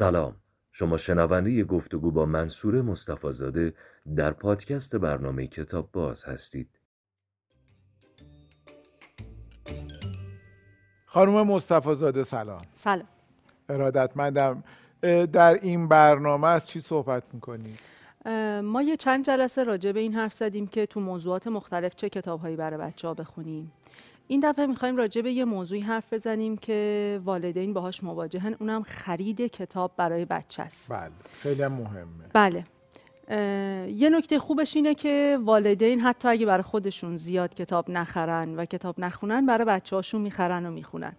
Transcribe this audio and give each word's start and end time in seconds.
سلام. 0.00 0.36
شما 0.72 0.96
شنونده 0.96 1.64
گفتگو 1.64 2.10
با 2.10 2.26
منصور 2.26 2.82
مصطفی 2.82 3.72
در 4.16 4.30
پادکست 4.30 4.96
برنامه 4.96 5.46
کتاب 5.46 5.92
باز 5.92 6.24
هستید. 6.24 6.80
خانم 11.06 11.42
مصطفی 11.42 11.94
زاده 11.94 12.22
سلام. 12.22 12.60
سلام. 12.74 13.08
ارادتمندم 13.68 14.64
در 15.32 15.58
این 15.62 15.88
برنامه 15.88 16.48
از 16.48 16.68
چی 16.68 16.80
صحبت 16.80 17.22
می‌کنید؟ 17.32 17.80
ما 18.62 18.82
یه 18.82 18.96
چند 18.96 19.24
جلسه 19.24 19.64
راجع 19.64 19.92
به 19.92 20.00
این 20.00 20.14
حرف 20.14 20.34
زدیم 20.34 20.66
که 20.66 20.86
تو 20.86 21.00
موضوعات 21.00 21.46
مختلف 21.46 21.94
چه 21.94 22.08
کتابهایی 22.08 22.56
برای 22.56 22.78
بچه 22.78 23.08
ها 23.08 23.14
بخونیم. 23.14 23.72
این 24.30 24.40
دفعه 24.40 24.66
می‌خوایم 24.66 24.96
راجع 24.96 25.22
به 25.22 25.32
یه 25.32 25.44
موضوعی 25.44 25.80
حرف 25.80 26.12
بزنیم 26.12 26.56
که 26.56 27.20
والدین 27.24 27.72
باهاش 27.72 28.04
مواجهن. 28.04 28.56
اونم 28.60 28.82
خرید 28.82 29.40
کتاب 29.40 29.92
برای 29.96 30.24
بچه 30.24 30.62
است. 30.62 30.92
بله 30.92 31.10
خیلی 31.42 31.66
مهمه. 31.66 32.24
بله. 32.32 32.64
یه 33.88 34.10
نکته 34.10 34.38
خوبش 34.38 34.76
اینه 34.76 34.94
که 34.94 35.38
والدین 35.44 36.00
حتی 36.00 36.28
اگه 36.28 36.46
برای 36.46 36.62
خودشون 36.62 37.16
زیاد 37.16 37.54
کتاب 37.54 37.90
نخرن 37.90 38.56
و 38.56 38.64
کتاب 38.64 39.00
نخونن 39.00 39.46
برای 39.46 39.64
بچه 39.64 39.96
هاشون 39.96 40.20
می‌خرن 40.20 40.66
و 40.66 40.70
می‌خونن. 40.70 41.16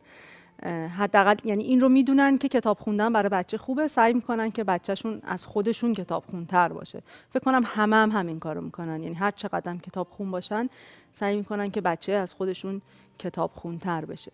حداقل 0.98 1.36
یعنی 1.44 1.64
این 1.64 1.80
رو 1.80 1.90
می‌دونن 1.90 2.38
که 2.38 2.48
کتاب 2.50 2.78
خوندن 2.78 3.14
برای 3.14 3.30
بچه 3.30 3.58
خوبه. 3.58 3.88
سعی 3.88 4.14
می‌کنن 4.14 4.52
که 4.52 4.64
بچهشون 4.64 5.22
از 5.24 5.46
خودشون 5.46 5.94
کتاب 5.94 6.24
خونتر 6.32 6.68
باشه. 6.68 7.02
فکر 7.30 7.44
کنم 7.44 7.62
همه 7.66 7.96
هم 7.96 8.12
همین 8.12 8.40
کارو 8.40 8.62
می‌کنن. 8.62 9.04
یعنی 9.04 9.16
هر 9.16 9.32
چقدر 9.32 9.76
کتاب 9.76 10.08
خون 10.12 10.32
باشن 10.32 10.70
سعی 11.14 11.38
می‌کنن 11.38 11.72
که 11.72 11.82
بچه 11.82 12.12
از 12.12 12.34
خودشون 12.34 12.82
کتاب 13.20 13.52
خونتر 13.56 14.06
بشه. 14.06 14.32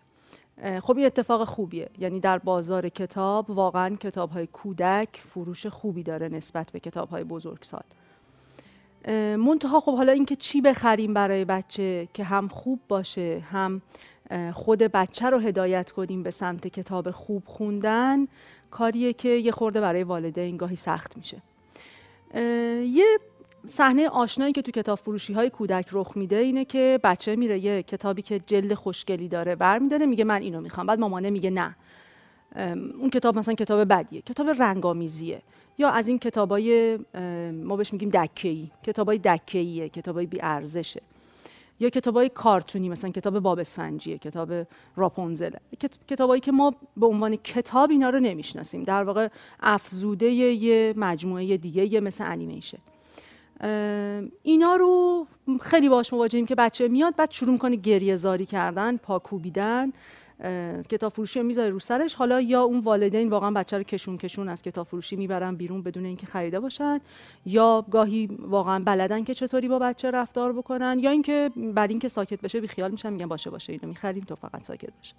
خب 0.82 0.96
این 0.96 1.06
اتفاق 1.06 1.44
خوبیه. 1.44 1.90
یعنی 1.98 2.20
در 2.20 2.38
بازار 2.38 2.88
کتاب 2.88 3.50
واقعا 3.50 3.96
کتاب 3.96 4.30
های 4.30 4.46
کودک 4.46 5.08
فروش 5.34 5.66
خوبی 5.66 6.02
داره 6.02 6.28
نسبت 6.28 6.70
به 6.72 6.80
کتاب 6.80 7.08
های 7.08 7.24
بزرگسال 7.24 7.82
منتها 9.38 9.80
خب 9.80 9.96
حالا 9.96 10.12
اینکه 10.12 10.36
چی 10.36 10.60
بخریم 10.60 11.14
برای 11.14 11.44
بچه 11.44 12.08
که 12.14 12.24
هم 12.24 12.48
خوب 12.48 12.80
باشه 12.88 13.42
هم 13.50 13.82
خود 14.52 14.78
بچه 14.78 15.30
رو 15.30 15.38
هدایت 15.38 15.90
کنیم 15.90 16.22
به 16.22 16.30
سمت 16.30 16.66
کتاب 16.66 17.10
خوب 17.10 17.42
خوندن 17.46 18.26
کاریه 18.70 19.12
که 19.12 19.28
یه 19.28 19.52
خورده 19.52 19.80
برای 19.80 20.02
والدین 20.02 20.56
گاهی 20.56 20.76
سخت 20.76 21.16
میشه. 21.16 21.42
یه 22.84 23.18
صحنه 23.66 24.08
آشنایی 24.08 24.52
که 24.52 24.62
تو 24.62 24.72
کتاب 24.72 24.98
فروشی 24.98 25.32
های 25.32 25.50
کودک 25.50 25.86
رخ 25.92 26.16
میده 26.16 26.36
اینه 26.36 26.64
که 26.64 27.00
بچه 27.04 27.36
میره 27.36 27.58
یه 27.58 27.82
کتابی 27.82 28.22
که 28.22 28.40
جلد 28.46 28.74
خوشگلی 28.74 29.28
داره 29.28 29.54
برمیداره 29.54 30.06
میگه 30.06 30.24
من 30.24 30.42
اینو 30.42 30.60
می‌خوام. 30.60 30.86
بعد 30.86 31.00
مامانه 31.00 31.30
میگه 31.30 31.50
نه. 31.50 31.74
اون 33.00 33.10
کتاب 33.10 33.38
مثلا 33.38 33.54
کتاب 33.54 33.88
بدیه. 33.88 34.20
کتاب 34.20 34.48
رنگامیزیه 34.48 35.42
یا 35.78 35.88
از 35.88 36.08
این 36.08 36.18
کتابای 36.18 36.98
ما 37.52 37.76
بهش 37.76 37.92
میگیم 37.92 38.08
دکه‌ای. 38.08 38.70
کتابای 38.82 39.18
دکه‌ایه. 39.18 39.88
کتابای 39.88 40.26
بی 40.26 40.38
ارزشه 40.42 41.02
یا 41.80 41.88
کتابای 41.88 42.28
کارتونی 42.28 42.88
مثلا 42.88 43.10
کتاب 43.10 43.38
باب 43.38 43.58
اسفنجیه 43.58 44.18
کتاب 44.18 44.52
راپونزل. 44.96 45.50
کتابایی 46.08 46.40
که 46.40 46.52
ما 46.52 46.72
به 46.96 47.06
عنوان 47.06 47.36
کتاب 47.36 47.90
اینا 47.90 48.10
رو 48.10 48.20
نمی‌شناسیم. 48.20 48.84
در 48.84 49.04
واقع 49.04 49.28
افزوده 49.60 50.26
یه 50.26 50.92
مجموعه 50.96 51.56
دیگه 51.56 51.92
یه 51.92 52.00
مثل 52.00 52.24
انیمیشن. 52.26 52.78
اینا 54.42 54.74
رو 54.74 55.26
خیلی 55.60 55.88
باش 55.88 56.12
مواجهیم 56.12 56.46
که 56.46 56.54
بچه 56.54 56.88
میاد 56.88 57.16
بعد 57.16 57.30
شروع 57.30 57.52
می‌کنه 57.52 57.76
گریه 57.76 58.16
زاری 58.16 58.46
کردن 58.46 58.96
پاکوبیدن. 58.96 59.92
کتاب 60.88 61.12
فروشی 61.12 61.42
می‌ذاره 61.42 61.70
رو 61.70 61.78
سرش. 61.78 62.14
حالا 62.14 62.40
یا 62.40 62.62
اون 62.62 62.80
والدین 62.80 63.28
واقعا 63.28 63.50
بچه 63.50 63.76
رو 63.76 63.82
کشون 63.82 64.18
کشون 64.18 64.48
از 64.48 64.62
کتاب 64.62 64.86
فروشی 64.86 65.16
می‌برن 65.16 65.54
بیرون 65.54 65.82
بدون 65.82 66.04
اینکه 66.04 66.26
خریده 66.26 66.60
باشن. 66.60 67.00
یا 67.46 67.84
گاهی 67.90 68.28
واقعا 68.38 68.82
بلدن 68.84 69.24
که 69.24 69.34
چطوری 69.34 69.68
با 69.68 69.78
بچه 69.78 70.10
رفتار 70.10 70.52
بکنن. 70.52 70.98
یا 71.02 71.10
اینکه 71.10 71.50
بعد 71.74 71.90
اینکه 71.90 72.08
ساکت 72.08 72.40
بشه 72.40 72.60
بیخیال 72.60 72.90
میشن 72.90 73.12
میگن 73.12 73.26
باشه 73.26 73.50
باشه 73.50 73.72
اینو 73.72 73.88
می‌خریم 73.88 74.24
تو 74.24 74.34
فقط 74.34 74.64
ساکت 74.64 74.90
باشه 74.96 75.14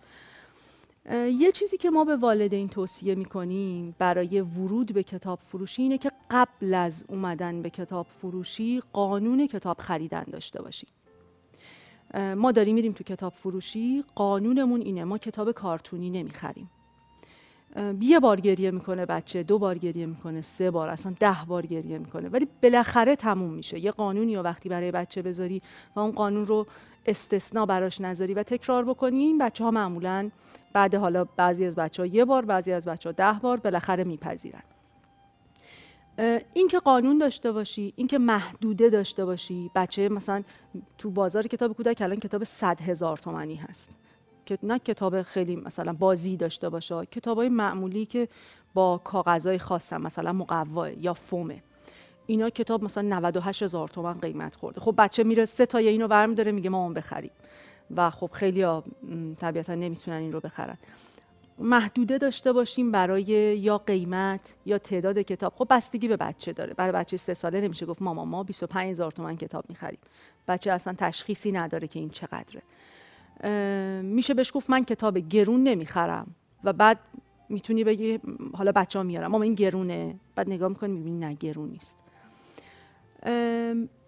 یه 1.16 1.52
چیزی 1.52 1.78
که 1.78 1.90
ما 1.90 2.04
به 2.04 2.16
والدین 2.16 2.70
توصیه 2.70 3.16
می‌کنیم 3.16 3.96
برای 4.00 4.42
ورود 4.42 4.94
به 4.94 5.04
کتاب 5.04 5.40
فروشی 5.48 5.82
اینه 5.82 5.98
که 5.98 6.12
قبل 6.32 6.74
از 6.74 7.06
اومدن 7.08 7.62
به 7.62 7.70
کتاب 7.70 8.08
فروشی 8.22 8.82
قانون 8.94 9.48
کتاب 9.48 9.78
خریدن 9.80 10.24
داشته 10.32 10.62
باشیم. 10.62 10.90
ما 12.14 12.52
داریم 12.52 12.76
میریم 12.76 12.92
تو 12.92 13.04
کتاب 13.04 13.34
فروشی 13.34 14.04
قانونمون 14.16 14.82
اینه 14.82 15.04
ما 15.04 15.18
کتاب 15.18 15.52
کارتونی 15.52 16.10
نمی‌خریم. 16.10 16.70
یه 18.00 18.20
بار 18.20 18.40
گریه 18.40 18.72
می‌کنه 18.72 19.06
بچه 19.06 19.44
دو 19.44 19.60
بار 19.60 19.78
گریه 19.78 20.06
می‌کنه 20.06 20.42
سه 20.42 20.72
بار 20.72 20.90
اصلا 20.90 21.14
ده 21.20 21.38
بار 21.48 21.66
گریه 21.66 21.98
می‌کنه. 21.98 22.30
ولی 22.30 22.48
بالاخره 22.64 23.16
تموم 23.16 23.54
میشه. 23.54 23.80
یه 23.80 23.92
قانونی 23.92 24.36
و 24.36 24.42
وقتی 24.42 24.70
برای 24.70 24.92
بچه 24.92 25.22
بذاری 25.22 25.62
و 25.96 26.00
اون 26.00 26.12
قانون 26.12 26.46
رو 26.46 26.66
استثنا 27.06 27.66
براش 27.66 28.02
نذاری 28.02 28.34
و 28.34 28.44
تکرار 28.44 28.86
بکنی 28.86 29.18
این 29.18 29.38
بچه 29.38 29.64
ها 29.64 29.72
معمولا 29.72 30.30
بعد 30.74 30.96
حالا 30.96 31.26
بعضی 31.26 31.66
از 31.66 31.76
بچه 31.76 32.04
ها 32.04 32.08
یه 32.08 32.26
بار 32.26 32.46
بعضی 32.46 32.72
از 32.72 32.86
بچه 32.86 33.10
ها 33.10 33.14
ده 33.14 33.40
بار 33.40 33.58
بالاخره 33.58 34.04
میپذیرن. 34.04 34.64
اینکه 36.54 36.80
قانون 36.80 37.18
داشته 37.18 37.52
باشی 37.52 37.94
اینکه 37.96 38.18
محدوده 38.18 38.90
داشته 38.90 39.26
باشی. 39.26 39.72
بچه 39.76 40.10
مثلا 40.10 40.44
تو 40.98 41.10
بازار 41.10 41.48
کتاب 41.48 41.74
کودک 41.74 42.02
الان 42.02 42.20
کتاب 42.20 42.44
صد 42.44 42.82
هزار 42.82 43.18
تومنی 43.18 43.56
هست. 43.56 43.90
که 44.46 44.58
نه 44.64 44.80
کتاب 44.80 45.22
خیلی 45.22 45.56
مثلا 45.56 45.94
بازی 45.94 46.38
داشته 46.38 46.70
باشه 46.70 47.06
کتابای 47.06 47.50
معمولی 47.50 48.06
که 48.06 48.28
با 48.74 49.02
کاغذهای 49.04 49.58
خاص 49.58 49.94
هم 49.94 50.02
مثلا 50.02 50.34
مقوا 50.34 50.90
یا 50.90 51.14
فومه 51.14 51.64
اینا 52.28 52.50
کتاب 52.50 52.84
مثلا 52.84 53.04
98 53.04 53.64
هزار 53.64 53.88
تومن 53.88 54.14
قیمت 54.14 54.56
خورده. 54.56 54.82
خب 54.82 54.96
بچه 54.98 55.24
میره 55.24 55.46
سه 55.46 55.66
تا 55.66 55.78
اینو 55.78 56.08
برمی 56.08 56.36
داره 56.36 56.52
میگه 56.52 56.70
ما 56.70 56.84
اون 56.84 56.94
بخریم. 56.94 57.32
و 57.96 58.10
خب 58.10 58.30
خیلی 58.34 58.66
طبیعتا 59.38 59.76
نمی‌تونن 59.76 60.18
این 60.18 60.32
رو 60.32 60.40
بخرن. 60.40 60.78
محدوده 61.60 62.18
داشته 62.18 62.54
باشیم 62.54 62.92
برای 62.92 63.24
یا 63.60 63.78
قیمت 63.78 64.54
یا 64.66 64.78
تعداد 64.78 65.20
کتاب. 65.20 65.54
خب 65.56 65.68
بستگی 65.70 66.08
به 66.08 66.18
بچه 66.18 66.54
داره. 66.54 66.74
برای 66.74 66.92
بچه 66.92 67.18
سه 67.18 67.34
ساله 67.34 67.62
نمیشه 67.62 67.86
گفت 67.86 68.02
ماما 68.02 68.26
ما 68.26 68.44
25 68.44 68.90
هزار 68.90 69.12
تومن 69.12 69.38
کتاب 69.38 69.66
می‌خریم. 69.70 70.00
بچه 70.48 70.72
اصلا 70.72 70.96
تشخیصی 70.98 71.52
نداره 71.52 71.88
که 71.88 72.00
این 72.00 72.10
چقدره. 72.10 72.62
میشه 74.02 74.34
بهش 74.34 74.52
گفت 74.56 74.70
من 74.70 74.84
کتاب 74.84 75.18
گرون 75.18 75.64
نمی‌خرم 75.64 76.36
و 76.64 76.74
بعد 76.74 77.00
می‌تونی 77.50 77.84
بگی 77.84 78.20
حالا 78.54 78.72
بچه 78.72 79.00
ها 79.00 79.04
میارم 79.04 79.32
ماما 79.32 79.44
این 79.44 79.56
گرونه. 79.56 80.16
بعد 80.36 80.50
نگاه 80.50 80.70
می‌کنی 80.70 80.94
می‌بینی 80.94 81.18
نه 81.18 81.34
گرون 81.34 81.70
نیست. 81.70 81.96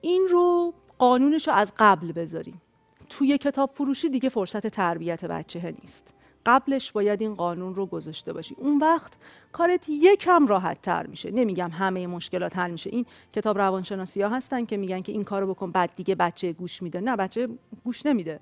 این 0.01 0.27
رو 0.29 0.73
قانونش 0.97 1.47
رو 1.47 1.53
از 1.53 1.73
قبل 1.77 2.11
بذاریم. 2.11 2.61
توی 3.09 3.37
کتاب 3.37 3.71
فروشی 3.73 4.09
دیگه 4.09 4.29
فرصت 4.29 4.67
تربیت 4.67 5.25
بچه 5.25 5.75
نیست. 5.81 6.13
قبلش 6.45 6.91
باید 6.91 7.21
این 7.21 7.35
قانون 7.35 7.75
رو 7.75 7.85
گذاشته 7.85 8.33
باشی. 8.33 8.55
اون 8.57 8.77
وقت 8.77 9.13
کارت 9.51 9.89
یکم 9.89 10.47
راحت 10.47 10.81
تر 10.81 11.07
میشه. 11.07 11.31
نمیگم 11.31 11.69
همه 11.69 12.07
مشکلات 12.07 12.57
حل 12.57 12.71
میشه. 12.71 12.89
این 12.89 13.05
کتاب 13.33 13.57
روانشناسی 13.57 14.21
ها 14.21 14.29
هستن 14.29 14.65
که 14.65 14.77
میگن 14.77 15.01
که 15.01 15.11
این 15.11 15.23
کارو 15.23 15.47
بکن 15.53 15.71
بعد 15.71 15.89
دیگه 15.95 16.15
بچه 16.15 16.53
گوش 16.53 16.81
میده. 16.81 17.01
نه 17.01 17.15
بچه 17.15 17.47
گوش 17.83 18.05
نمیده. 18.05 18.39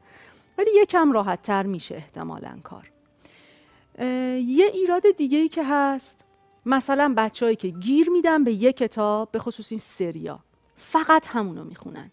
ولی 0.58 0.70
یکم 0.82 1.12
راحت 1.12 1.42
تر 1.42 1.64
میشه 1.64 1.96
احتمالا 1.96 2.60
کار. 2.64 2.92
یه 4.40 4.66
ایراد 4.74 5.04
دیگه 5.18 5.38
ای 5.38 5.50
که 5.50 5.64
هست 5.66 6.26
مثلا 6.66 7.14
بچههایی 7.18 7.56
که 7.56 7.68
گیر 7.68 8.10
میدن 8.10 8.44
به 8.44 8.54
یه 8.54 8.74
کتاب 8.74 9.32
به 9.32 9.40
خصوص 9.40 9.72
این 9.72 9.80
سریا 9.80 10.40
فقط 10.76 11.28
همونو 11.28 11.64
می‌خونن. 11.64 12.12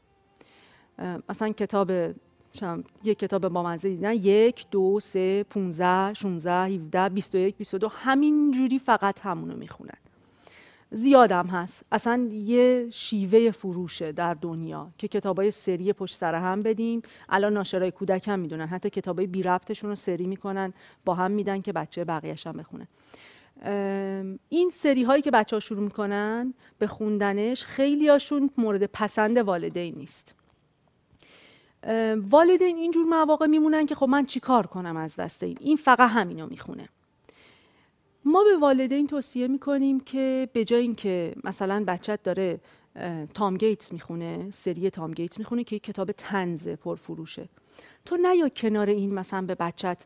مثلا 1.29 1.53
کتاب 1.53 1.91
یک 3.05 3.19
کتاب 3.19 3.49
با 3.49 3.63
مزه 3.63 3.89
دیدن. 3.89 4.13
یک 4.13 4.67
دو 4.71 5.01
سه 5.01 5.43
پونزه 5.43 6.15
شونزه 6.15 6.65
هیوده 6.65 7.09
بیست 7.09 7.35
و 7.35 7.39
یک 7.39 7.57
بیست 7.57 7.75
و 7.75 7.79
دو. 7.79 7.89
همینجوری 7.89 8.79
فقط 8.79 9.21
همونو 9.21 9.57
می‌خونن. 9.57 9.99
زیادم 10.91 11.47
هست. 11.47 11.85
اصلا 11.93 12.29
یه 12.33 12.87
شیوه 12.91 13.51
فروشه 13.51 14.13
در 14.13 14.35
دنیا 14.35 14.89
که 14.99 15.09
کتابای 15.09 15.51
سری 15.51 15.93
پشت 15.93 16.17
سر 16.17 16.35
هم 16.35 16.63
بدیم. 16.63 17.03
الان 17.29 17.53
ناشرای 17.53 17.91
کودک 17.91 18.29
هم 18.29 18.39
می‌دونن. 18.39 18.67
حتی 18.67 18.91
کتابای 18.91 19.27
بی 19.27 19.43
ربطشون 19.43 19.91
رو 19.91 19.97
سری 19.97 20.27
می‌کنن. 20.27 20.73
با 21.05 21.15
هم 21.15 21.31
میدن 21.31 21.61
که 21.61 21.73
بچه 21.73 22.05
بقیهش 22.05 22.47
هم 22.47 22.53
بخونه. 22.53 22.89
این 24.49 24.71
سری 24.71 25.03
هایی 25.03 25.23
که 25.23 25.31
بچه 25.31 25.57
ها 25.57 25.61
شروع 25.61 25.83
می‌کنن 25.83 26.55
به 26.79 26.87
خوندنش 26.87 27.65
خیلی 27.65 28.09
هاشون 28.09 28.51
مورد 28.59 28.87
پسند 28.87 29.39
والدین 29.39 29.95
نیست. 29.95 30.35
والدین 32.31 32.77
اینجور 32.77 33.07
مواقع 33.07 33.47
میمونن 33.47 33.87
که 33.87 33.95
خب 33.95 34.09
من 34.09 34.27
چی 34.27 34.41
کار 34.41 34.67
کنم 34.67 34.97
از 34.97 35.17
دست 35.17 35.43
این؟ 35.43 35.57
این 35.61 35.77
فقط 35.77 36.11
همینو 36.11 36.47
می‌خونه. 36.47 36.89
ما 38.25 38.45
به 38.45 38.57
والدین 38.57 39.07
توصیه 39.07 39.49
می‌کنیم 39.49 40.01
که 40.01 40.49
به 40.53 40.65
جای 40.65 40.83
اینکه 40.83 41.35
مثلا 41.45 41.85
بچت 41.87 42.23
داره 42.23 42.61
تام 43.35 43.57
گیتس 43.57 43.93
می‌خونه 43.93 44.51
سری 44.51 44.91
تام 44.91 45.13
گیتس 45.13 45.39
می‌خونه 45.39 45.65
که 45.65 45.79
کتاب 45.79 46.13
تنز 46.13 46.69
پرفروشه. 46.69 47.49
تو 48.05 48.17
نیا 48.17 48.49
کنار 48.49 48.89
این 48.89 49.15
مثلا 49.15 49.43
به 49.43 49.55
بچت 49.55 50.05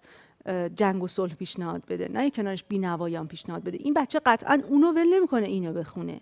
جنگ 0.76 1.02
و 1.02 1.08
صلح 1.08 1.34
پیشنهاد 1.34 1.82
بده 1.88 2.08
نه 2.08 2.30
کنارش 2.30 2.64
بینوایان 2.64 3.28
پیشنهاد 3.28 3.64
بده. 3.64 3.78
این 3.80 3.94
بچه 3.94 4.20
قطعا 4.26 4.62
اونو 4.68 4.92
ول 4.92 5.14
نمی‌کنه 5.14 5.46
اینو 5.46 5.72
بخونه. 5.72 6.20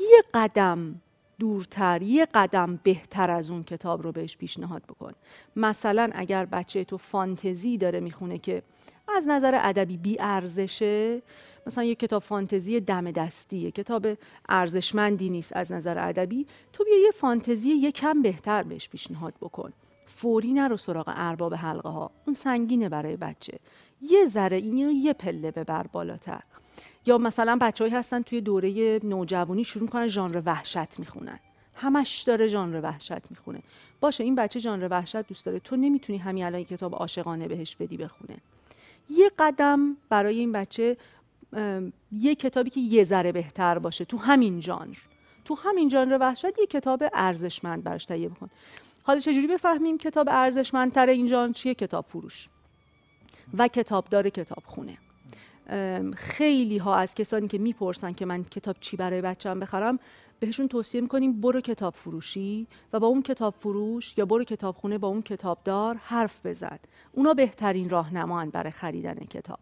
یه 0.00 0.22
قدم 0.34 1.00
دورتر 1.38 2.02
یه 2.02 2.26
قدم 2.34 2.80
بهتر 2.82 3.30
از 3.30 3.50
اون 3.50 3.64
کتاب 3.64 4.02
رو 4.02 4.12
بهش 4.12 4.36
پیشنهاد 4.36 4.82
بکن. 4.82 5.12
مثلا 5.56 6.10
اگر 6.12 6.44
بچه 6.44 6.84
تو 6.84 6.98
فانتزی 6.98 7.78
داره 7.78 8.00
می‌خونه 8.00 8.38
که 8.38 8.62
از 9.16 9.28
نظر 9.28 9.60
ادبی 9.62 9.96
بی 9.96 10.16
ارزشه 10.20 11.22
مثلا 11.66 11.84
یه 11.84 11.94
کتاب 11.94 12.22
فانتزی 12.22 12.80
دم 12.80 13.10
دستیه 13.10 13.70
کتاب 13.70 14.06
ارزشمندی 14.48 15.30
نیست 15.30 15.56
از 15.56 15.72
نظر 15.72 16.08
ادبی 16.08 16.46
تو 16.72 16.84
بیا 16.84 16.98
یه 17.04 17.10
فانتزی 17.10 17.68
یه 17.68 17.92
کم 17.92 18.22
بهتر 18.22 18.62
بهش 18.62 18.88
پیشنهاد 18.88 19.34
بکن. 19.40 19.72
فوری 20.06 20.52
نرو 20.52 20.76
سراغ 20.76 21.12
ارباب 21.16 21.54
حلقه 21.54 21.88
ها 21.88 22.10
اون 22.26 22.34
سنگینه 22.34 22.88
برای 22.88 23.16
بچه. 23.16 23.58
یه 24.00 24.26
ذره 24.26 24.56
اینو 24.56 24.90
یه 24.90 25.12
پله 25.12 25.50
ببر 25.50 25.86
بالاتر. 25.86 26.42
یا 27.06 27.18
مثلا 27.18 27.58
بچههایی 27.60 27.94
هستن 27.94 28.22
توی 28.22 28.40
دوره 28.40 29.00
نوجوانی 29.04 29.64
شروع 29.64 29.88
کنن 29.88 30.06
ژانر 30.06 30.42
وحشت 30.46 30.98
می‌خونن. 30.98 31.38
همش 31.74 32.22
داره 32.22 32.46
ژانر 32.46 32.80
وحشت 32.82 33.30
می‌خونه. 33.30 33.62
باشه 34.00 34.24
این 34.24 34.34
بچه 34.34 34.58
ژانر 34.58 34.88
وحشت 34.90 35.28
دوست 35.28 35.46
داره. 35.46 35.58
تو 35.58 35.76
نمی‌تونی 35.76 36.18
همین 36.18 36.44
الان 36.44 36.64
کتاب 36.64 36.94
عاشقانه 36.94 37.48
بهش 37.48 37.76
بدی 37.76 37.96
بخونه. 37.96 38.36
یه 39.10 39.30
قدم 39.38 39.96
برای 40.08 40.38
این 40.38 40.52
بچه 40.52 40.96
یه 42.12 42.34
کتابی 42.34 42.70
که 42.70 42.80
یه 42.80 43.04
ذره 43.04 43.32
بهتر 43.32 43.78
باشه 43.78 44.04
تو 44.04 44.16
همین 44.16 44.60
ژانر. 44.60 44.96
تو 45.44 45.54
همین 45.54 45.90
ژانر 45.90 46.18
وحشت 46.20 46.58
یه 46.58 46.66
کتاب 46.66 47.04
ارزشمند 47.14 47.84
براش 47.84 48.04
تهیه 48.04 48.28
بکن. 48.28 48.50
حالا 49.02 49.20
چجوری 49.20 49.46
بفهمیم 49.46 49.98
کتاب 49.98 50.28
ارزشمندتر 50.30 51.06
این 51.06 51.28
ژانر 51.28 51.52
چیه؟ 51.52 51.74
کتاب 51.74 52.04
فروش. 52.04 52.48
و 53.58 53.68
کتاب 53.68 54.04
داره 54.10 54.30
کتاب 54.30 54.62
خونه 54.66 54.98
خیلی 56.16 56.78
ها 56.78 56.96
از 56.96 57.14
کسانی 57.14 57.48
که 57.48 57.58
می‌پرسن 57.58 58.12
که 58.12 58.26
من 58.26 58.44
کتاب 58.44 58.76
چی 58.80 58.96
برای 58.96 59.20
بچم 59.20 59.60
بخرم 59.60 59.98
بهشون 60.40 60.68
توصیه 60.68 61.00
می‌کنیم 61.00 61.40
برو 61.40 61.60
کتاب 61.60 61.94
فروشی 61.94 62.66
و 62.92 63.00
با 63.00 63.06
اون 63.06 63.22
کتاب 63.22 63.54
فروش 63.60 64.18
یا 64.18 64.26
برو 64.26 64.44
کتاب 64.44 64.76
خونه 64.76 64.98
با 64.98 65.08
اون 65.08 65.22
کتابدار 65.22 65.94
حرف 65.94 66.46
بزن. 66.46 66.78
اونا 67.12 67.34
بهترین 67.34 67.90
راهنمان 67.90 68.50
برای 68.50 68.70
خریدن 68.70 69.14
کتاب. 69.14 69.58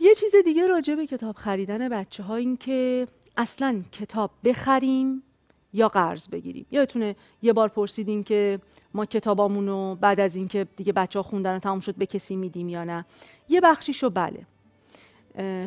یه 0.00 0.14
چیز 0.14 0.34
دیگه 0.44 0.66
راجع 0.66 0.94
به 0.94 1.06
کتاب 1.06 1.36
خریدن 1.36 1.88
بچه 1.88 2.22
ها 2.22 2.36
این 2.36 2.56
که 2.56 3.06
اصلا 3.36 3.82
کتاب 3.92 4.30
بخریم 4.44 5.22
یا 5.72 5.88
قرض 5.88 6.28
بگیریم. 6.28 6.66
یادتونه 6.70 7.16
یه 7.42 7.52
بار 7.52 7.68
پرسیدین 7.68 8.24
که 8.24 8.60
ما 8.94 9.06
کتابامون 9.06 9.66
رو 9.66 9.98
بعد 10.00 10.20
از 10.20 10.36
اینکه 10.36 10.66
دیگه 10.76 10.92
بچه 10.92 11.18
ها 11.18 11.22
خوندن 11.22 11.58
تموم 11.58 11.80
شد 11.80 11.94
به 11.94 12.06
کسی 12.06 12.36
میدیم 12.36 12.68
یا 12.68 12.84
نه. 12.84 13.04
یه 13.48 13.60
بخشیشو 13.60 14.10
بله. 14.10 14.46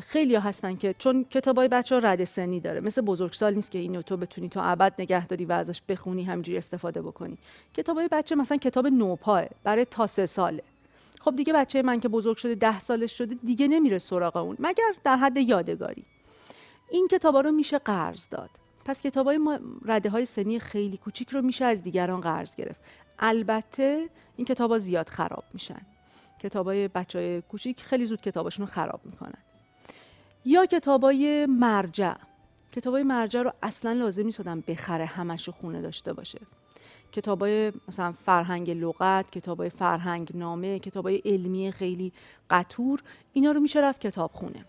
خیلی 0.01 0.35
ها 0.35 0.41
هستن 0.41 0.75
که 0.75 0.95
چون 0.97 1.23
کتاب 1.23 1.57
های 1.57 1.67
بچه 1.67 1.95
ها 1.95 1.99
رد 1.99 2.23
سنی 2.23 2.59
داره. 2.59 2.79
مثل 2.79 3.01
بزرگسال 3.01 3.53
نیست 3.53 3.71
که 3.71 3.79
اینو 3.79 4.01
تو 4.01 4.17
بتونی 4.17 4.49
تا 4.49 4.63
ابد 4.63 4.93
نگه 4.99 5.27
داری 5.27 5.45
و 5.45 5.51
ازش 5.51 5.81
بخونی 5.89 6.23
همجوری 6.23 6.57
استفاده 6.57 7.01
بکنی. 7.01 7.37
کتاب 7.73 7.97
های 7.97 8.07
بچه 8.11 8.35
مثلا 8.35 8.57
کتاب 8.57 8.87
نوپاه 8.87 9.45
برای 9.63 9.85
تا 9.85 10.07
سه 10.07 10.25
ساله. 10.25 10.63
خب 11.21 11.35
دیگه 11.35 11.53
بچه 11.53 11.81
من 11.81 11.99
که 11.99 12.07
بزرگ 12.07 12.37
شده 12.37 12.55
ده 12.55 12.79
سالش 12.79 13.17
شده 13.17 13.35
دیگه 13.43 13.67
نمیره 13.67 13.97
سراغ 13.97 14.35
اون. 14.35 14.55
مگر 14.59 14.93
در 15.03 15.17
حد 15.17 15.37
یادگاری. 15.37 16.03
این 16.89 17.07
کتابا 17.07 17.41
رو 17.41 17.51
میشه 17.51 17.77
قرض 17.77 18.27
داد. 18.31 18.49
پس 18.85 19.01
کتاب 19.01 19.27
های 19.27 19.39
رده 19.85 20.09
های 20.09 20.25
سنی 20.25 20.59
خیلی 20.59 20.97
کوچیک 20.97 21.29
رو 21.29 21.41
میشه 21.41 21.65
از 21.65 21.83
دیگران 21.83 22.21
قرض 22.21 22.55
گرفت. 22.55 22.81
البته 23.19 24.09
این 24.35 24.45
کتاب 24.47 24.71
ها 24.71 24.77
زیاد 24.77 25.09
خراب 25.09 25.43
میشن. 25.53 25.81
کتاب 26.39 26.67
های 26.67 26.87
بچه 26.87 27.19
های 27.19 27.41
کوچیک 27.41 27.81
خیلی 27.81 28.05
زود 28.05 28.21
کتابشون 28.21 28.65
رو 28.65 28.71
خراب 28.71 28.99
می‌کنن. 29.03 29.43
یا 30.45 30.65
کتاب 30.65 31.03
های 31.03 31.45
مرجع. 31.45 32.15
کتاب 32.71 32.93
های 32.93 33.03
مرجع 33.03 33.41
رو 33.41 33.51
اصلا 33.63 33.91
لازم 33.93 34.23
نیست 34.23 34.41
بخره 34.41 35.05
همش 35.05 35.49
خونه 35.49 35.81
داشته 35.81 36.13
باشه. 36.13 36.39
کتاب 37.11 37.41
های 37.41 37.71
مثلا 37.87 38.11
فرهنگ 38.11 38.71
لغت 38.71 39.31
کتاب 39.31 39.59
های 39.59 39.69
فرهنگ 39.69 40.31
نامه 40.33 40.79
کتاب 40.79 41.05
های 41.05 41.21
علمی 41.25 41.71
خیلی 41.71 42.13
قطور 42.49 43.03
اینا 43.33 43.51
رو 43.51 43.59
میشه 43.59 43.79
رفت 43.79 44.01
کتاب 44.01 44.31
خونه 44.33 44.65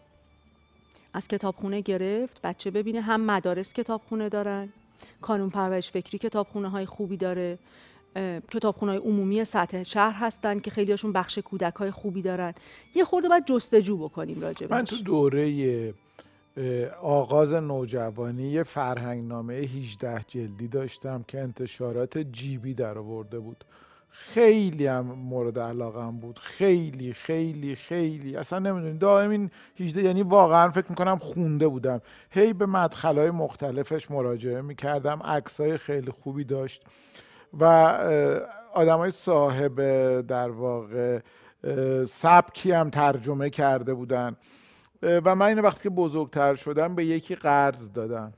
از 1.16 1.28
کتابخونه 1.28 1.80
گرفت 1.80 2.40
بچه 2.42 2.70
ببینه 2.70 3.00
هم 3.00 3.20
مدارس 3.20 3.72
کتابخونه 3.72 4.28
دارن 4.28 4.68
کانون 5.20 5.50
پرورش 5.50 5.90
فکری 5.90 6.18
کتابخونه 6.18 6.68
های 6.68 6.86
خوبی 6.86 7.16
داره 7.16 7.58
کتابخونه 8.50 8.92
های 8.92 9.00
عمومی 9.00 9.44
سطح 9.44 9.82
شهر 9.82 10.12
هستن 10.12 10.58
که 10.58 10.70
خیلی 10.70 10.90
هاشون 10.90 11.12
بخش 11.12 11.38
کودک 11.38 11.74
های 11.74 11.90
خوبی 11.90 12.22
دارن. 12.22 12.54
یه 12.94 13.04
خورده 13.04 13.28
باید 13.28 13.46
جستجو 13.46 13.96
بکنیم 13.96 14.40
راجع 14.40 14.66
من 14.70 14.84
تو 14.84 14.96
دوره 14.96 15.94
آغاز 17.02 17.52
نوجوانی 17.52 18.50
یه 18.50 18.62
فرهنگ 18.62 19.28
نامه 19.28 19.54
18 19.54 20.24
جلدی 20.28 20.68
داشتم 20.68 21.24
که 21.28 21.40
انتشارات 21.40 22.18
جیبی 22.18 22.74
در 22.74 22.98
آورده 22.98 23.38
بود. 23.38 23.64
خیلی 24.18 24.86
هم 24.86 25.04
مورد 25.04 25.58
علاقه 25.58 26.02
هم 26.02 26.18
بود. 26.18 26.38
خیلی 26.38 27.12
خیلی 27.12 27.76
خیلی. 27.76 28.36
اصلا 28.36 28.58
نمی‌دونی. 28.58 28.98
دائم 28.98 29.30
این 29.30 29.50
18 29.80 30.02
یعنی 30.02 30.22
واقعا 30.22 30.70
فکر 30.70 30.86
می‌کنم 30.88 31.18
خونده 31.18 31.68
بودم. 31.68 32.00
هی 32.30 32.52
به 32.52 32.66
مدخلهای 32.66 33.30
مختلفش 33.30 34.10
مراجعه 34.10 34.62
می‌کردم. 34.62 35.20
عکسای 35.24 35.78
خیلی 35.78 36.10
خوبی 36.10 36.44
داشت. 36.44 36.82
و 37.60 37.64
آدمای 38.74 39.10
صاحب 39.10 39.80
در 40.20 40.50
واقع 40.50 41.20
سبکی 42.08 42.72
هم 42.72 42.90
ترجمه 42.90 43.50
کرده 43.50 43.94
بودن. 43.94 44.36
و 45.02 45.34
من 45.34 45.46
این 45.46 45.58
وقتی 45.58 45.82
که 45.82 45.90
بزرگتر 45.90 46.54
شدم 46.54 46.94
به 46.94 47.04
یکی 47.04 47.34
قرض 47.34 47.92
دادم. 47.92 48.32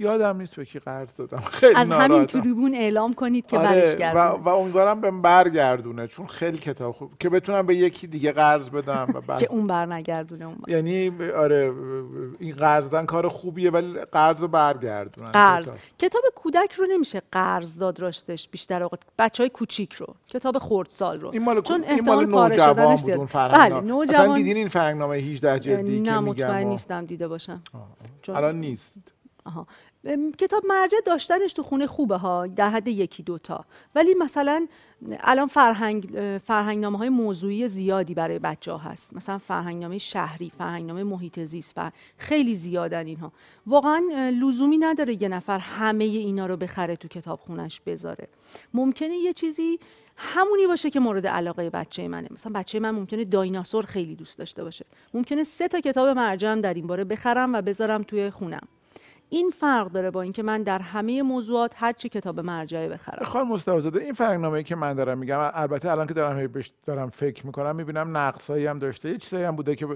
یادم 0.00 0.36
نیست 0.36 0.56
به 0.56 0.64
کی 0.64 0.78
قرض 0.78 1.14
دادم. 1.14 1.40
خیلی 1.60 1.74
از 1.74 1.90
همین 1.90 2.26
تریبون 2.26 2.74
اعلام 2.74 3.14
کنید 3.14 3.46
که 3.46 3.58
آره 3.58 4.12
و, 4.14 4.18
و 4.18 4.48
امیدوارم 4.48 5.00
بهم 5.00 5.22
برگردونه 5.22 6.06
چون 6.06 6.26
خیلی 6.26 6.58
کتاب 6.58 6.94
خوب 6.94 7.12
که 7.18 7.28
بتونم 7.28 7.66
به 7.66 7.74
یکی 7.74 8.06
دیگه 8.06 8.32
قرض 8.32 8.70
بدم 8.70 9.06
و 9.14 9.20
بر... 9.20 9.38
که 9.40 9.46
اون 9.50 9.66
برنگردونه 9.66 10.44
اون 10.44 10.54
بر. 10.54 10.72
یعنی 10.72 11.12
آره 11.36 11.72
این 12.38 12.54
قرض 12.54 12.90
کار 12.94 13.28
خوبیه 13.28 13.70
ولی 13.70 13.98
قرض 14.12 14.40
رو 14.40 14.48
برگردونن. 14.48 15.30
قرض. 15.30 15.72
کتاب. 15.98 16.22
کودک 16.34 16.72
رو 16.72 16.86
نمیشه 16.86 17.22
قرض 17.32 17.78
داد 17.78 18.00
راستش 18.00 18.48
بیشتر 18.48 18.82
اوقات 18.82 19.00
بچهای 19.18 19.48
کوچیک 19.48 19.92
رو. 19.92 20.06
کتاب 20.28 20.58
خردسال 20.58 21.20
رو. 21.20 21.28
این 21.28 21.42
مال 21.42 21.60
چون 21.60 21.84
این 21.84 22.04
مال 22.04 22.26
نوجوان 22.26 22.96
بود 22.96 23.10
اون 23.10 23.26
فرهنگ. 23.26 23.72
بله 23.72 23.80
نوجوان... 23.80 24.20
اصلا 24.20 24.36
دیدین 24.36 24.56
این 24.56 24.68
فرهنگنامه 24.68 25.16
18 25.16 25.58
جلدی 25.58 26.02
که 26.02 26.18
میگم 26.18 26.52
نه 26.52 26.64
نیستم 26.64 27.04
دیده 27.04 27.28
باشم. 27.28 27.62
الان 28.28 28.60
نیست. 28.60 28.98
آها. 29.44 29.66
کتاب 30.38 30.66
مرجع 30.66 30.98
داشتنش 31.06 31.52
تو 31.52 31.62
خونه 31.62 31.86
خوبه 31.86 32.16
ها 32.16 32.46
در 32.46 32.70
حد 32.70 32.88
یکی 32.88 33.22
دوتا 33.22 33.64
ولی 33.94 34.14
مثلا 34.14 34.66
الان 35.20 35.46
فرهنگ 35.46 36.04
فرهنگنامه 36.44 36.98
های 36.98 37.08
موضوعی 37.08 37.68
زیادی 37.68 38.14
برای 38.14 38.38
بچه 38.38 38.72
ها 38.72 38.78
هست. 38.78 39.16
مثلا 39.16 39.38
فرهنگنامه 39.38 39.98
شهری 39.98 40.52
فرهنگنامه 40.58 41.02
محیط 41.02 41.40
زیست 41.40 41.74
فر... 41.74 41.92
خیلی 42.18 42.54
زیادن 42.54 43.06
اینها. 43.06 43.32
واقعا 43.66 44.30
لزومی 44.32 44.78
نداره 44.78 45.22
یه 45.22 45.28
نفر 45.28 45.58
همه 45.58 46.04
اینا 46.04 46.46
رو 46.46 46.56
بخره 46.56 46.96
تو 46.96 47.08
کتاب 47.08 47.38
خونش 47.38 47.80
بذاره. 47.80 48.28
ممکنه 48.74 49.16
یه 49.16 49.32
چیزی 49.32 49.78
همونی 50.16 50.66
باشه 50.66 50.90
که 50.90 51.00
مورد 51.00 51.26
علاقه 51.26 51.70
بچه 51.70 52.08
منه. 52.08 52.28
مثلا 52.30 52.52
بچه 52.52 52.80
من 52.80 52.90
ممکنه 52.90 53.24
دایناسور 53.24 53.84
خیلی 53.84 54.14
دوست 54.14 54.38
داشته 54.38 54.64
باشه. 54.64 54.86
ممکنه 55.14 55.44
سه 55.44 55.68
تا 55.68 55.80
کتاب 55.80 56.08
مرجع 56.08 56.54
در 56.54 56.74
این 56.74 56.86
باره 56.86 57.04
بخرم 57.04 57.54
و 57.54 57.62
بذارم 57.62 58.02
توی 58.02 58.30
خونم. 58.30 58.68
این 59.30 59.50
فرق 59.50 59.92
داره 59.92 60.10
با 60.10 60.22
اینکه 60.22 60.42
من 60.42 60.62
در 60.62 60.78
همه 60.78 61.22
موضوعات 61.22 61.72
هر 61.76 61.92
چی 61.92 62.08
کتاب 62.08 62.40
مرجعی 62.40 62.88
بخرم. 62.88 63.24
خانم 63.24 63.48
مصطفی 63.48 63.98
این 63.98 64.12
فرقنامه 64.12 64.62
که 64.62 64.76
من 64.76 64.94
دارم 64.94 65.18
میگم 65.18 65.50
البته 65.54 65.90
الان 65.90 66.06
که 66.06 66.14
دارم 66.14 66.50
دارم 66.86 67.10
فکر 67.10 67.46
می‌کنم 67.46 67.76
می‌بینم 67.76 68.16
نقصایی 68.16 68.66
هم 68.66 68.78
داشته. 68.78 69.10
یه 69.10 69.18
چیزایی 69.18 69.44
هم 69.44 69.56
بوده 69.56 69.76
که 69.76 69.86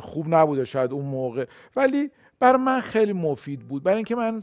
خوب 0.00 0.34
نبوده 0.34 0.64
شاید 0.64 0.92
اون 0.92 1.04
موقع. 1.04 1.46
ولی 1.76 2.10
برای 2.40 2.62
من 2.62 2.80
خیلی 2.80 3.12
مفید 3.12 3.60
بود. 3.60 3.82
برای 3.82 3.96
اینکه 3.96 4.14
من 4.14 4.42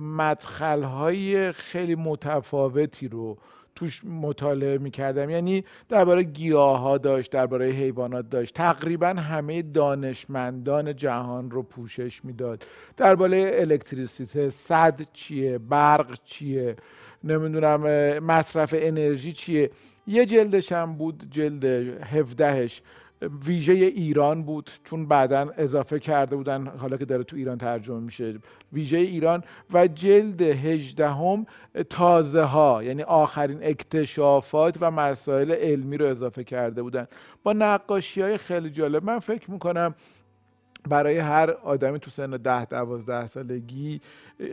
مدخلهای 0.00 1.52
خیلی 1.52 1.94
متفاوتی 1.94 3.08
رو 3.08 3.38
توش 3.74 4.04
مطالعه 4.04 4.78
می‌کردم. 4.78 5.30
یعنی 5.30 5.64
درباره 5.88 6.22
گیاه 6.22 6.78
ها 6.78 6.98
داشت 6.98 7.30
درباره 7.30 7.66
حیوانات 7.66 8.30
داشت. 8.30 8.54
تقریبا 8.54 9.06
همه 9.08 9.62
دانشمندان 9.62 10.96
جهان 10.96 11.50
رو 11.50 11.62
پوشش 11.62 12.24
می‌داد. 12.24 12.66
درباره 12.96 13.50
الکتریسیته 13.54 14.50
صد 14.50 15.00
چیه 15.12 15.58
برق 15.58 16.18
چیه 16.24 16.76
نمی‌دونم 17.24 17.80
مصرف 18.18 18.74
انرژی 18.78 19.32
چیه. 19.32 19.70
یه 20.06 20.26
جلدش 20.26 20.72
هم 20.72 20.94
بود 20.94 21.26
جلد 21.30 21.64
17 21.64 22.66
ش 22.66 22.82
ویژه 23.46 23.72
ایران 23.72 24.42
بود 24.42 24.70
چون 24.84 25.06
بعدا 25.08 25.50
اضافه 25.56 25.98
کرده 25.98 26.36
بودن 26.36 26.66
حالا 26.66 26.96
که 26.96 27.04
داره 27.04 27.24
تو 27.24 27.36
ایران 27.36 27.58
ترجمه 27.58 28.00
میشه 28.00 28.38
ویژه 28.72 28.98
ایران 28.98 29.42
و 29.72 29.86
جلد 29.86 30.42
هجدهم 30.42 31.46
تازه 31.90 32.42
ها 32.42 32.82
یعنی 32.82 33.02
آخرین 33.02 33.58
اکتشافات 33.62 34.76
و 34.80 34.90
مسائل 34.90 35.50
علمی 35.52 35.96
رو 35.96 36.06
اضافه 36.06 36.44
کرده 36.44 36.82
بودن. 36.82 37.06
با 37.42 37.52
نقاشی 37.52 38.20
های 38.22 38.38
خیلی 38.38 38.70
جالب 38.70 39.04
من 39.04 39.18
فکر 39.18 39.50
می‌کنم 39.50 39.94
برای 40.88 41.18
هر 41.18 41.50
آدمی 41.50 41.98
تو 41.98 42.10
سن 42.10 42.30
ده 42.30 42.64
دوازده 42.64 43.26
سالگی 43.26 44.00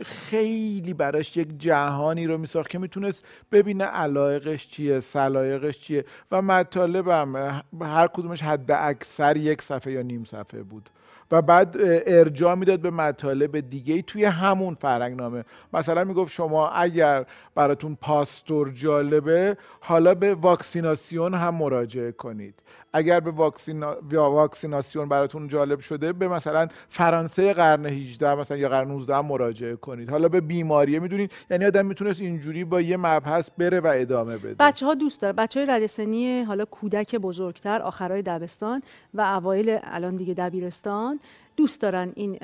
خیلی 0.02 0.94
براش 0.94 1.36
یک 1.36 1.48
جهانی 1.58 2.26
رو 2.26 2.38
میساخت 2.38 2.70
که 2.70 2.78
می‌تونست 2.78 3.24
ببینه 3.52 3.84
علایقش 3.84 4.68
چیه 4.68 5.00
سلایقش 5.00 5.78
چیه 5.78 6.04
و 6.30 6.42
مطالبم 6.42 7.62
هر 7.80 8.06
کدومش 8.06 8.42
حد 8.42 8.70
اکثر 8.70 9.36
یک 9.36 9.62
صفحه 9.62 9.92
یا 9.92 10.02
نیم 10.02 10.24
صفحه 10.24 10.62
بود. 10.62 10.90
و 11.30 11.42
بعد 11.42 11.76
ارجاع 12.06 12.54
می‌داد 12.54 12.80
به 12.80 12.90
مطالب 12.90 13.60
دیگه 13.60 14.02
توی 14.02 14.24
همون 14.24 14.74
فرنگنامه 14.74 15.44
مثلا 15.72 16.04
می‌گفت 16.04 16.32
شما 16.32 16.68
اگر 16.68 17.24
براتون 17.54 17.98
پاستور 18.00 18.68
جالبه 18.68 19.56
حالا 19.80 20.14
به 20.14 20.34
واکسیناسیون 20.34 21.34
هم 21.34 21.54
مراجعه 21.54 22.12
کنید. 22.12 22.54
اگر 22.92 23.20
به 23.20 23.30
واکسینا... 23.30 23.96
واکسیناسیون 24.12 25.08
براتون 25.08 25.48
جالب 25.48 25.80
شده 25.80 26.12
به 26.12 26.28
مثلا 26.28 26.68
فرانسه 26.88 27.52
قرن 27.52 27.86
18 27.86 28.34
مثلا 28.34 28.56
یا 28.56 28.68
قرن 28.68 28.88
19 28.88 29.16
هم 29.16 29.26
مراجعه 29.26 29.76
کنید. 29.76 30.10
حالا 30.10 30.28
به 30.28 30.40
بیماریه 30.40 30.98
می‌دونید 30.98 31.32
یعنی 31.50 31.64
آدم 31.64 31.86
می‌تونست 31.86 32.20
اینجوری 32.20 32.64
با 32.64 32.80
یه 32.80 32.96
مبحث 32.96 33.50
بره 33.58 33.80
و 33.80 33.92
ادامه 33.94 34.36
بده. 34.36 34.56
بچه 34.58 34.86
ها 34.86 34.94
دوست 34.94 35.20
داره 35.20 35.32
بچه 35.32 35.60
های 35.60 35.66
ردسنی 35.66 36.42
حالا 36.42 36.64
کودک 36.64 37.16
بزرگتر 37.16 37.82
آخرای 37.82 38.22
دبستان 38.22 38.82
و 39.14 39.20
اوایل 39.20 39.78
الان 39.82 40.16
دیگه 40.16 40.34
دبیرستان 40.34 41.20
دوست 41.56 41.80
دارن 41.80 42.12
این 42.14 42.38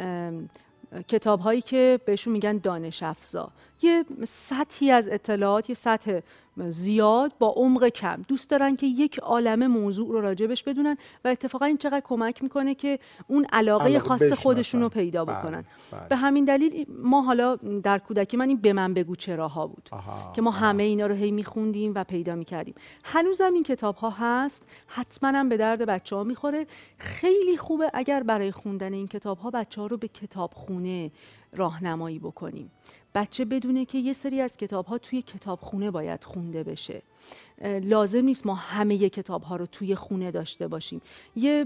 کتاب 1.09 1.41
هایی 1.41 1.61
که 1.61 2.01
بهشون 2.05 2.33
میگن 2.33 2.57
دانش 2.57 3.03
افزا. 3.03 3.51
یه 3.83 4.05
سطحی 4.25 4.91
از 4.91 5.09
اطلاعات 5.09 5.69
یه 5.69 5.75
سطح 5.75 6.21
زیاد 6.69 7.33
با 7.39 7.49
عمق 7.57 7.89
کم. 7.89 8.23
دوست 8.29 8.51
دارن 8.51 8.77
که 8.77 8.87
یک 8.87 9.19
عالم 9.19 9.67
موضوع 9.67 10.09
رو 10.09 10.21
راجبش 10.21 10.63
بدونن 10.63 10.97
و 11.25 11.29
اتفاقا 11.29 11.65
این 11.65 11.77
چقدر 11.77 12.03
کمک 12.05 12.43
می‌کنه 12.43 12.75
که 12.75 12.99
اون 13.27 13.47
علاقه, 13.53 13.99
خاص 13.99 14.33
خودشون 14.33 14.81
رو 14.81 14.89
پیدا 14.89 15.25
بله، 15.25 15.39
بکنن. 15.39 15.65
بله. 15.93 16.09
به 16.09 16.17
همین 16.17 16.45
دلیل 16.45 16.87
ما 17.03 17.23
حالا 17.23 17.57
در 17.57 17.99
کودکی 17.99 18.37
من 18.37 18.49
این 18.49 18.57
به 18.57 18.73
من 18.73 18.95
بگو 18.95 19.17
چراها 19.17 19.67
بود 19.67 19.91
که 20.35 20.43
ما 20.43 20.51
همه 20.51 20.83
اینا 20.83 21.07
رو 21.07 21.15
هی 21.15 21.31
میخوندیم 21.31 21.93
و 21.95 22.05
پیدا 22.05 22.35
می‌کردیم. 22.35 22.75
هنوزم 23.05 23.55
این 23.55 23.63
کتاب 23.63 23.97
ها 23.97 24.11
هست. 24.11 24.63
حتما 24.87 25.39
هم 25.39 25.49
به 25.49 25.57
درد 25.57 25.83
بچه 25.87 26.17
ها 26.17 26.25
می‌خوره. 26.25 26.67
خیلی 26.99 27.57
خوبه 27.57 27.91
اگر 27.95 28.23
برای 28.23 28.51
خوندن 28.51 28.93
این 28.93 29.09
کتاب 29.09 29.39
ها 29.39 29.51
بچه 29.51 29.81
ها 29.81 29.87
رو 29.87 29.97
به 29.97 30.09
کتاب 30.09 30.51
خونه 30.55 31.11
راهنمایی 31.53 32.19
بکنیم. 32.19 32.71
بچه 33.19 33.45
بدونه 33.45 33.85
که 33.85 33.99
یه 33.99 34.13
سری 34.13 34.41
از 34.41 34.57
کتاب 34.57 34.87
ها 34.87 34.99
توی 34.99 35.23
کتاب 35.23 35.59
خونه 35.61 35.91
باید 35.91 36.25
خونده 36.25 36.63
بشه. 36.63 37.03
لازم 37.83 38.25
نیست 38.25 38.47
ما 38.47 38.55
همه 38.55 39.09
کتاب 39.09 39.43
ها 39.43 39.57
رو 39.57 39.67
توی 39.67 39.95
خونه 39.95 40.31
داشته 40.31 40.69
باشیم. 40.69 41.01
یه 41.37 41.65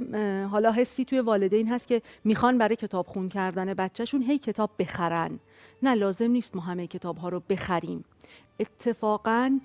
حالا 0.50 0.72
حسی 0.72 1.04
توی 1.04 1.20
والدین 1.20 1.68
هست 1.68 1.88
که 1.88 2.02
می‌خوان 2.24 2.58
برای 2.58 2.76
کتاب 2.76 3.06
خون 3.06 3.28
کردن 3.28 3.74
بچهشون 3.74 4.22
هی 4.22 4.38
کتاب 4.38 4.70
بخرن. 4.78 5.38
نه 5.82 5.94
لازم 5.94 6.30
نیست 6.30 6.56
ما 6.56 6.62
همه 6.62 6.86
کتاب 6.86 7.16
ها 7.16 7.28
رو 7.28 7.42
بخریم. 7.48 8.04
اتفاقاً 8.60 9.60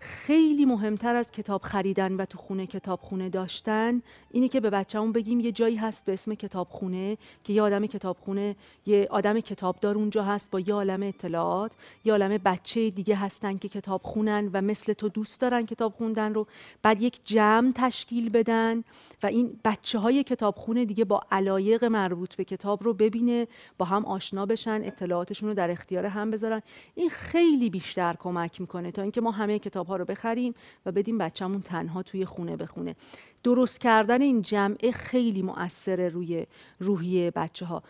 خیلی 0.00 0.64
مهمتر 0.64 1.16
از 1.16 1.30
کتاب 1.30 1.62
خریدن 1.62 2.12
و 2.12 2.24
تو 2.24 2.38
خونه 2.38 2.66
کتاب 2.66 3.00
خونه 3.00 3.28
داشتن 3.28 4.02
اینه 4.30 4.48
که 4.48 4.60
به 4.60 4.70
بچه‌مون 4.70 5.12
بگیم 5.12 5.40
یه 5.40 5.52
جایی 5.52 5.76
هست 5.76 6.04
به 6.04 6.12
اسم 6.12 6.34
کتاب 6.34 6.68
خونه 6.70 7.16
که 7.44 7.52
یه 7.52 7.62
آدم 7.62 7.86
کتاب 7.86 8.16
خونه 8.20 8.56
یه 8.86 9.08
آدم 9.10 9.40
کتابدار 9.40 9.96
اونجا 9.96 10.24
هست 10.24 10.50
با 10.50 10.60
یه 10.60 10.74
عالم 10.74 11.02
اطلاعات 11.02 11.72
یه 12.04 12.12
عالم 12.12 12.38
بچه 12.44 12.90
دیگه 12.90 13.16
هستن 13.16 13.56
که 13.56 13.68
کتاب 13.68 14.00
خونن 14.04 14.50
و 14.52 14.62
مثل 14.62 14.92
تو 14.92 15.08
دوست 15.08 15.40
دارن 15.40 15.66
کتاب 15.66 15.92
خوندن 15.92 16.34
رو 16.34 16.46
بعد 16.82 17.02
یک 17.02 17.20
جمع 17.24 17.72
تشکیل 17.74 18.30
بدن 18.30 18.84
و 19.22 19.26
این 19.26 19.60
بچه 19.64 19.98
های 19.98 20.24
کتاب 20.24 20.54
خونه 20.54 20.84
دیگه 20.84 21.04
با 21.04 21.22
علایق 21.30 21.84
مربوط 21.84 22.34
به 22.34 22.44
کتاب 22.44 22.84
رو 22.84 22.94
ببینه 22.94 23.46
با 23.78 23.86
هم 23.86 24.04
آشنا 24.04 24.46
بشن 24.46 24.80
اطلاعاتشون 24.84 25.48
رو 25.48 25.54
در 25.54 25.70
اختیار 25.70 26.06
هم 26.06 26.30
بذارن. 26.30 26.62
این 26.94 27.10
خیلی 27.10 27.70
بیشتر 27.70 28.16
کمک 28.18 28.60
می‌کنه 28.60 28.90
تا 28.90 29.02
اینکه 29.02 29.20
ما 29.20 29.30
همه 29.30 29.58
کتاب 29.58 29.87
ها 29.88 29.96
رو 29.96 30.04
بخریم 30.04 30.54
و 30.86 30.92
بدیم 30.92 31.18
بچهمون 31.18 31.60
تنها 31.60 32.02
توی 32.02 32.24
خونه 32.24 32.56
بخونه. 32.56 32.94
درست 33.42 33.80
کردن 33.80 34.20
این 34.20 34.42
جمعه 34.42 34.92
خیلی 34.92 35.42
مؤثره 35.42 36.08
روی 36.08 36.46
روحیه 36.80 37.30
بچه 37.30 37.66
ها 37.66 37.82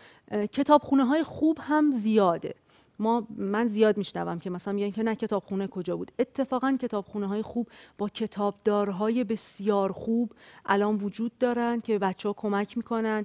کتابخونه 0.53 1.05
های 1.05 1.23
خوب 1.23 1.59
هم 1.61 1.91
زیاده. 1.91 2.55
ما 3.01 3.27
من 3.37 3.67
زیاد 3.67 3.97
میشنوم 3.97 4.39
که 4.39 4.51
مثلا 4.51 4.75
میگن 4.75 4.91
که 4.91 5.03
نه 5.03 5.15
کتابخونه 5.15 5.67
کجا 5.67 5.97
بود. 5.97 6.13
اتفاقا 6.19 6.79
کتابخونه 6.81 7.27
های 7.27 7.43
خوب 7.43 7.69
با 7.99 8.09
کتابدارهای 8.09 9.25
بسیار 9.25 9.93
خوب 9.93 10.33
الان 10.67 10.97
وجود 10.97 11.39
دارن 11.39 11.81
که 11.81 11.99
بچه 11.99 12.29
ها 12.29 12.33
کمک 12.33 12.77
می‌کنن. 12.77 13.25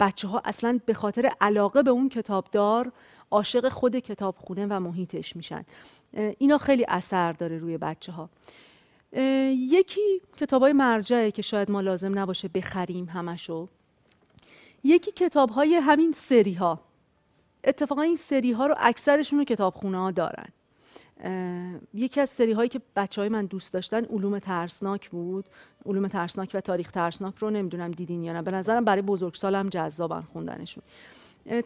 بچه 0.00 0.28
ها 0.28 0.42
اصلا 0.44 0.80
به 0.86 0.94
خاطر 0.94 1.30
علاقه 1.40 1.82
به 1.82 1.90
اون 1.90 2.08
کتابدار 2.08 2.92
عاشق 3.30 3.68
خود 3.68 3.96
کتابخونه 3.96 4.66
و 4.66 4.80
محیطش 4.80 5.36
میشن. 5.36 5.64
اینا 6.38 6.58
خیلی 6.58 6.84
اثر 6.88 7.32
داره 7.32 7.58
روی 7.58 7.78
بچه 7.78 8.12
ها 8.12 8.28
یکی 9.52 10.20
کتاب 10.36 10.62
های 10.62 10.72
مرجعه 10.72 11.30
که 11.30 11.42
شاید 11.42 11.70
ما 11.70 11.80
لازم 11.80 12.18
نباشه 12.18 12.48
بخریم 12.48 13.04
همشو. 13.04 13.68
یکی 14.84 15.12
کتاب 15.12 15.50
های 15.50 15.74
همین 15.74 16.12
سری 16.16 16.54
ها 16.54 16.80
اتفاقا 17.64 18.02
این 18.02 18.16
سری 18.16 18.52
ها 18.52 18.66
رو 18.66 18.74
اکثرشون 18.78 19.38
رو 19.38 19.44
کتابخونه 19.44 19.98
ها 19.98 20.10
دارن. 20.10 20.48
یکی 21.94 22.20
از 22.20 22.30
سری 22.30 22.52
هایی 22.52 22.68
که 22.68 22.80
بچه 22.96 23.20
های 23.20 23.28
من 23.28 23.46
دوست 23.46 23.72
داشتن 23.72 24.04
علوم 24.04 24.38
ترسناک 24.38 25.10
بود. 25.10 25.44
علوم 25.86 26.08
ترسناک 26.08 26.50
و 26.54 26.60
تاریخ 26.60 26.92
ترسناک 26.92 27.38
رو 27.38 27.50
نمی‌دونم 27.50 27.90
دیدین 27.90 28.24
یا 28.24 28.32
نه. 28.32 28.42
به 28.42 28.56
نظرم 28.56 28.84
برای 28.84 29.02
بزرگسالم 29.02 29.68
جذابن 29.68 30.20
خوندنشون. 30.20 30.82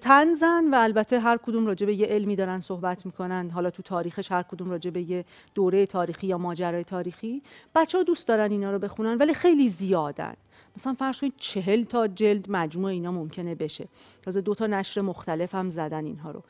تنزن 0.01 0.65
و 0.73 0.75
البته 0.75 1.21
هر 1.21 1.37
کدوم 1.37 1.67
راجع 1.67 1.87
به 1.87 1.95
یه 1.95 2.07
علمی 2.07 2.37
دارن 2.37 2.61
صحبت 2.61 3.07
می‌کنن. 3.07 3.51
حالا 3.51 3.71
تو 3.71 3.83
تاریخش 3.83 4.33
هر 4.33 4.43
کدوم 4.43 4.71
راجع 4.71 4.91
به 4.91 5.11
یه 5.11 5.25
دوره 5.55 5.87
تاریخی 5.87 6.27
یا 6.27 6.39
ماجرای 6.39 6.85
تاریخی. 6.85 7.43
بچه 7.75 7.99
ها 7.99 8.05
دوست 8.05 8.29
دارن 8.29 8.51
اینا 8.51 8.73
رو 8.73 8.79
بخونن 8.79 9.19
ولی 9.19 9.35
خیلی 9.35 9.69
زیادن. 9.69 10.35
مثلا 10.77 10.95
فرض 10.95 11.21
کنید 11.21 11.35
چهل 11.37 11.85
تا 11.85 12.07
جلد 12.07 12.47
مجموع 12.49 12.91
اینا 12.91 13.13
ممکنه 13.13 13.55
بشه. 13.55 13.89
تازه 14.23 14.41
دو 14.41 14.55
تا 14.55 14.67
نشر 14.67 15.01
مختلف 15.01 15.55
هم 15.55 15.69
زدن 15.69 16.05
اینها 16.05 16.31
رو. 16.31 16.43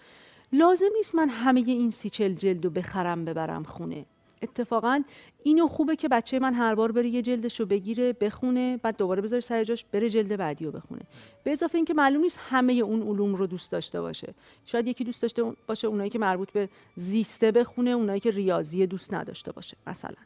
لازم 0.52 0.88
نیست 0.96 1.14
من 1.14 1.28
همه 1.28 1.60
این 1.60 1.90
سی 1.90 2.10
چل 2.10 2.34
جلد 2.34 2.64
رو 2.64 2.70
بخرم 2.70 3.24
ببرم 3.24 3.62
خونه. 3.62 4.04
اتفاقا 4.42 5.02
اینو 5.42 5.68
خوبه 5.68 5.96
که 5.96 6.08
بچه 6.08 6.38
من 6.38 6.54
هر 6.54 6.74
بار 6.74 6.92
بره 6.92 7.08
یه 7.08 7.22
جلدش 7.22 7.60
رو 7.60 7.66
بگیره 7.66 8.12
بخونه 8.12 8.76
بعد 8.76 8.96
دوباره 8.96 9.22
بذاره 9.22 9.40
سر 9.40 9.64
جاش 9.64 9.84
بره 9.92 10.10
جلد 10.10 10.36
بعدی 10.36 10.64
رو 10.64 10.70
بخونه. 10.70 11.00
به 11.44 11.52
اضافه 11.52 11.74
اینکه 11.74 11.94
معلوم 11.94 12.22
نیست 12.22 12.38
همه 12.50 12.72
اون 12.72 13.02
علوم 13.02 13.34
رو 13.34 13.46
دوست 13.46 13.72
داشته 13.72 14.00
باشه. 14.00 14.34
شاید 14.64 14.86
یکی 14.86 15.04
دوست 15.04 15.22
داشته 15.22 15.42
باشه 15.66 15.88
اونایی 15.88 16.10
که 16.10 16.18
مربوط 16.18 16.50
به 16.50 16.68
زیسته 16.96 17.52
بخونه 17.52 17.90
اونایی 17.90 18.20
که 18.20 18.30
ریاضی 18.30 18.86
دوست 18.86 19.14
نداشته 19.14 19.52
باشه 19.52 19.76
مثلا 19.86 20.16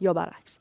یا 0.00 0.12
برعکس. 0.12 0.60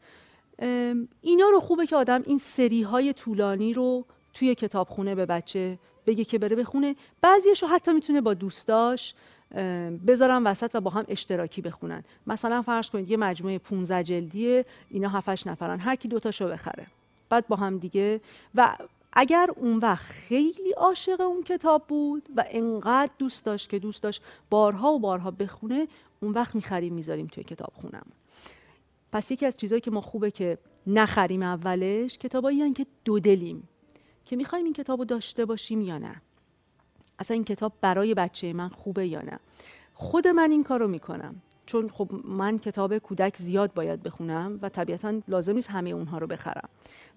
اینا 1.21 1.49
رو 1.51 1.59
خوبه 1.59 1.85
که 1.85 1.95
آدم 1.95 2.23
این 2.25 2.37
سری 2.37 2.81
های 2.81 3.13
طولانی 3.13 3.73
رو 3.73 4.05
توی 4.33 4.55
کتابخونه 4.55 5.15
به 5.15 5.25
بچه 5.25 5.77
بگه 6.05 6.23
که 6.23 6.37
بره 6.37 6.55
بخونه. 6.55 6.95
بعضیش 7.21 7.63
رو 7.63 7.69
حتی 7.69 7.93
می‌تونه 7.93 8.21
با 8.21 8.33
دوستاش 8.33 9.13
بذارن 10.07 10.43
وسط 10.43 10.71
و 10.73 10.81
با 10.81 10.91
هم 10.91 11.05
اشتراکی 11.07 11.61
بخونن. 11.61 12.03
مثلا 12.27 12.61
فرض 12.61 12.89
کنید 12.89 13.11
یه 13.11 13.17
مجموعه 13.17 13.57
15 13.57 14.03
جلدیه 14.03 14.65
اینا 14.89 15.09
7 15.09 15.47
نفرن. 15.47 15.79
هر 15.79 15.95
کی 15.95 16.07
دوتاشو 16.07 16.47
بخره. 16.47 16.87
بعد 17.29 17.47
با 17.47 17.55
هم 17.55 17.77
دیگه. 17.77 18.21
و 18.55 18.77
اگر 19.13 19.49
اون 19.55 19.77
وقت 19.77 20.05
خیلی 20.05 20.71
عاشق 20.77 21.21
اون 21.21 21.43
کتاب 21.43 21.83
بود 21.87 22.29
و 22.35 22.45
انقدر 22.49 23.11
دوست 23.17 23.45
داشت 23.45 23.69
که 23.69 23.79
دوست 23.79 24.03
داشت 24.03 24.23
بارها 24.49 24.93
و 24.93 24.99
بارها 24.99 25.31
بخونه 25.31 25.87
اون 26.19 26.31
وقت 26.31 26.55
می‌خریم 26.55 26.93
می‌ذاریم 26.93 27.27
توی 27.27 27.43
کتاب 27.43 27.73
خونم 27.73 28.05
پس 29.11 29.31
یکی 29.31 29.45
از 29.45 29.57
چیزهایی 29.57 29.81
که 29.81 29.91
ما 29.91 30.01
خوبه 30.01 30.31
که 30.31 30.57
نخریم 30.87 31.43
اولش 31.43 32.17
کتابایی 32.17 32.73
که 32.73 32.85
دو 33.05 33.19
دلیم. 33.19 33.69
که 34.25 34.35
می‌خوایم 34.35 34.65
این 34.65 34.73
کتاب 34.73 34.99
رو 34.99 35.05
داشته 35.05 35.45
باشیم 35.45 35.81
یا 35.81 35.97
نه. 35.97 36.21
اصلا 37.19 37.35
این 37.35 37.43
کتاب 37.43 37.73
برای 37.81 38.13
بچه 38.13 38.53
من 38.53 38.69
خوبه 38.69 39.07
یا 39.07 39.21
نه. 39.21 39.39
خود 39.93 40.27
من 40.27 40.51
این 40.51 40.63
کارو 40.63 40.87
می‌کنم. 40.87 41.41
چون 41.65 41.89
خب 41.89 42.09
من 42.23 42.59
کتاب 42.59 42.97
کودک 42.97 43.37
زیاد 43.37 43.73
باید 43.73 44.03
بخونم 44.03 44.59
و 44.61 44.69
طبیعتا 44.69 45.21
لازم 45.27 45.53
نیست 45.53 45.69
همه 45.69 45.89
اونها 45.89 46.17
رو 46.17 46.27
بخرم. 46.27 46.69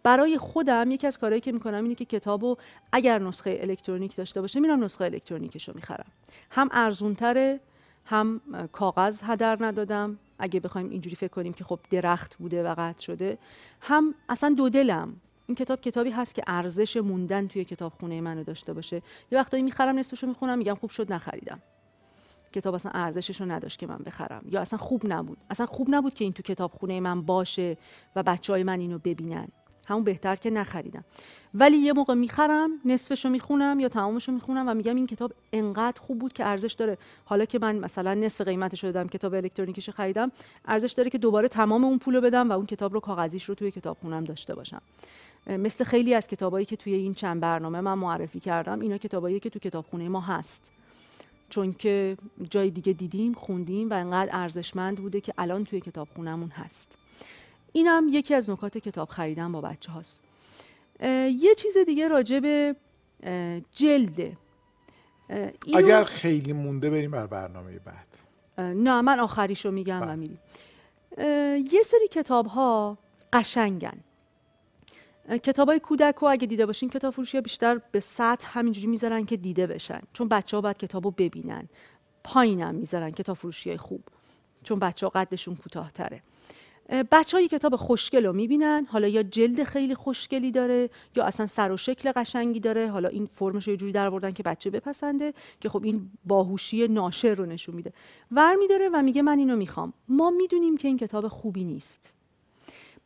برای 0.03 0.39
خودم 0.39 0.91
یکی 0.91 1.07
از 1.07 1.19
کارهایی 1.19 1.41
که 1.41 1.53
می‌کنم 1.53 1.83
اینه 1.83 1.95
که 1.95 2.05
کتابو 2.05 2.57
اگر 2.93 3.19
نسخه 3.19 3.59
الکترونیک 3.61 4.17
داشته 4.17 4.41
باشه 4.41 4.61
میرم 4.61 4.85
نسخه 4.85 5.05
الکترونیکش 5.05 5.69
رو 5.69 5.75
می‌خرم. 5.75 6.07
هم 6.51 6.69
ارزونتره 6.73 7.61
هم 8.05 8.41
کاغذ 8.73 9.21
هدر 9.23 9.57
ندادم. 9.61 10.19
اگه 10.39 10.61
بخوایم 10.61 10.91
اینجوری 10.91 11.17
فکر 11.17 11.29
کنیم 11.29 11.53
که 11.53 11.65
خب 11.65 11.79
درخت 11.91 12.37
بوده 12.37 12.63
و 12.63 12.75
قطع 12.79 13.03
شده. 13.03 13.39
هم 13.81 14.15
اصلا 14.29 14.55
دو 14.57 14.69
دلم. 14.69 15.17
این 15.47 15.55
کتاب 15.55 15.81
کتابی 15.81 16.11
هست 16.11 16.35
که 16.35 16.43
ارزش 16.47 16.97
موندن 16.97 17.47
توی 17.47 17.65
کتابخونه 17.65 18.21
منو 18.21 18.45
داشته 18.45 18.73
باشه. 18.73 19.03
یه 19.33 19.39
وقتایی 19.39 19.63
می‌خرم 19.63 19.99
نصفشو 19.99 20.27
می‌خونم 20.27 20.59
میگم 20.59 20.75
خوب 20.75 20.91
شد 20.91 21.13
نخریدم. 21.13 21.63
کتاب 22.53 22.75
اصلا 22.75 22.93
ارزشش 22.95 23.41
رو 23.41 23.51
نداشت 23.51 23.79
که 23.79 23.87
من 23.87 23.99
بخرم. 23.99 24.45
یا 24.51 24.61
اصلا 24.61 24.79
خوب 24.79 25.03
نبود. 25.05 25.39
اصلا 25.51 25.67
خوب 25.67 25.87
نبود 25.91 26.15
که 26.15 26.25
این 26.25 26.33
تو 26.33 26.43
کتابخونه 26.43 27.01
من 27.01 27.23
باشه 27.23 27.77
و 28.17 28.23
بچه 28.23 28.53
های 28.53 28.63
من 28.63 28.81
اینو 28.81 28.99
ببینن. 28.99 29.49
همون 29.87 30.05
بهتر 30.05 30.37
که 30.37 30.51
نخریدم. 30.51 31.05
ولی 31.55 31.77
یه 31.77 31.93
موقع 31.93 32.15
می‌خرم 32.15 32.71
نصفش 32.85 33.25
رو 33.25 33.31
می‌خونم 33.31 33.81
یا 33.81 33.89
تمامش 33.89 34.29
رو 34.29 34.35
می‌خونم 34.35 34.69
و 34.69 34.75
میگم 34.75 34.97
این 34.97 35.07
کتاب 35.07 35.33
انقدر 35.53 36.01
خوب 36.01 36.19
بود 36.19 36.33
که 36.33 36.47
ارزش 36.47 36.73
داره. 36.73 36.99
حالا 37.25 37.45
که 37.45 37.59
من 37.59 37.77
مثلا 37.77 38.15
نصف 38.15 38.41
قیمتش 38.41 38.85
رو 38.85 38.93
دادم 38.93 39.09
کتاب 39.09 39.35
الکترونیکیش 39.35 39.91
خریدم 39.91 40.33
ارزش 40.65 40.93
داره 40.93 41.11
که 41.11 41.19
دوباره 41.19 41.49
تمام 41.49 41.85
اون 41.85 41.99
پول 41.99 42.15
رو 42.15 42.21
بدم 42.21 42.51
و 42.51 42.53
اون 42.53 42.67
کتاب 42.67 42.95
رو 42.95 43.01
کاغذیش 43.01 43.45
رو 43.45 43.55
توی 43.55 43.71
کتابخونم 43.71 44.25
داشته 44.25 44.55
باشم. 44.55 44.83
مثل 45.47 45.85
خیلی 45.85 46.15
از 46.15 46.27
کتابایی 46.27 46.67
که 46.67 46.77
توی 46.77 46.95
این 46.95 47.15
چند 47.15 47.41
برنامه 47.41 47.81
من 47.81 47.95
معرفی 47.95 48.41
کردم 48.41 48.81
اینا 48.81 48.99
کتابایی 48.99 49.41
که 49.41 49.51
تو 49.51 49.59
کتابخونه 49.59 50.09
ما 50.09 50.21
هست. 50.21 50.71
چون 51.49 51.73
که 51.73 52.17
جای 52.51 52.71
دیگه 52.71 52.93
دیدیم 52.93 53.33
خوندیم 53.33 53.91
و 53.91 53.93
انقدر 53.93 54.37
ارزشمند 54.37 54.99
بوده 54.99 55.21
که 55.21 55.35
الان 55.39 55.65
توی 55.65 55.81
کتابخونهمون 55.81 56.49
هست. 56.49 56.99
اینم 57.73 58.07
یکی 58.11 58.35
از 58.35 58.51
نکات 58.51 58.79
کتاب 58.79 59.09
خریدن 59.09 59.53
با 59.53 59.61
بچه 59.61 59.93
هاست 59.93 60.23
یه 61.01 61.55
چیز 61.57 61.77
دیگه 61.87 62.09
راجع 62.09 62.41
به 62.41 62.77
جلده 63.73 64.37
اگر 65.75 66.05
خیلی 66.05 66.53
مونده 66.53 66.91
بریم 66.91 67.11
بر 67.11 67.27
برنامه 67.27 67.79
بعد. 67.79 68.07
نه 68.59 69.01
من 69.01 69.21
آخریشو 69.21 69.71
میگم 69.71 70.01
و 70.03 70.05
بله. 70.05 70.15
میریم 70.15 70.39
یه 71.73 71.83
سری 71.85 72.09
کتاب 72.11 72.47
ها 72.47 72.99
قشنگن. 73.33 73.99
کتاب 75.43 75.69
های 75.69 75.81
کودک 75.81 76.15
رو 76.17 76.29
اگه 76.29 76.47
دیده 76.47 76.67
باشین 76.67 76.89
کتاب 76.89 77.15
فروشی 77.15 77.41
بیشتر 77.41 77.81
به 77.93 78.01
سطح 78.01 78.59
همینجوری 78.59 78.87
می‌ذارن 78.87 79.25
که 79.25 79.37
دیده 79.37 79.67
بشن. 79.67 80.01
چون 80.13 80.29
بچه 80.29 80.57
ها 80.57 80.61
باید 80.61 80.77
کتاب 80.77 81.05
رو 81.05 81.11
ببینن 81.11 81.69
پایینم 82.25 82.75
می‌ذارن 82.75 83.11
کتاب 83.11 83.37
فروشی 83.37 83.71
های 83.71 83.79
خوب. 83.79 84.03
چون 84.65 84.79
بچه 84.79 85.07
ها 85.07 85.11
قدشون 85.11 85.57
کوتاهتره. 85.57 86.23
بچه 87.11 87.37
های 87.37 87.49
کتاب 87.49 87.77
خوشگل 87.77 88.27
رو 88.27 88.33
می‌بینن. 88.33 88.87
حالا 88.91 89.09
یا 89.09 89.23
جلد 89.23 89.65
خیلی 89.65 89.95
خوشگلی 89.95 90.51
داره 90.51 90.91
یا 91.17 91.25
اصلا 91.25 91.47
سر 91.47 91.73
و 91.73 91.77
شکل 91.77 92.13
قشنگی 92.13 92.61
داره. 92.61 92.91
حالا 92.91 93.09
این 93.09 93.27
فرمش 93.27 93.67
رو 93.67 93.73
یه 93.73 93.77
جوری 93.77 93.93
در 93.93 94.31
که 94.31 94.43
بچه 94.43 94.71
بپسنده 94.71 95.35
که 95.61 95.69
خب 95.69 95.85
این 95.85 96.11
باهوشی 96.25 96.89
ناشر 96.89 97.35
رو 97.35 97.47
نشون 97.47 97.75
میده. 97.75 97.93
ور 98.31 98.55
میداره 98.55 98.89
و 98.93 99.03
میگه 99.03 99.23
من 99.23 99.39
اینو 99.39 99.57
می‌خوام. 99.57 99.93
ما 100.09 100.31
می‌دونیم 100.31 100.77
که 100.77 100.89
این 100.89 100.97
کتاب 100.97 101.29
خوبی 101.29 101.65
نیست. 101.65 102.13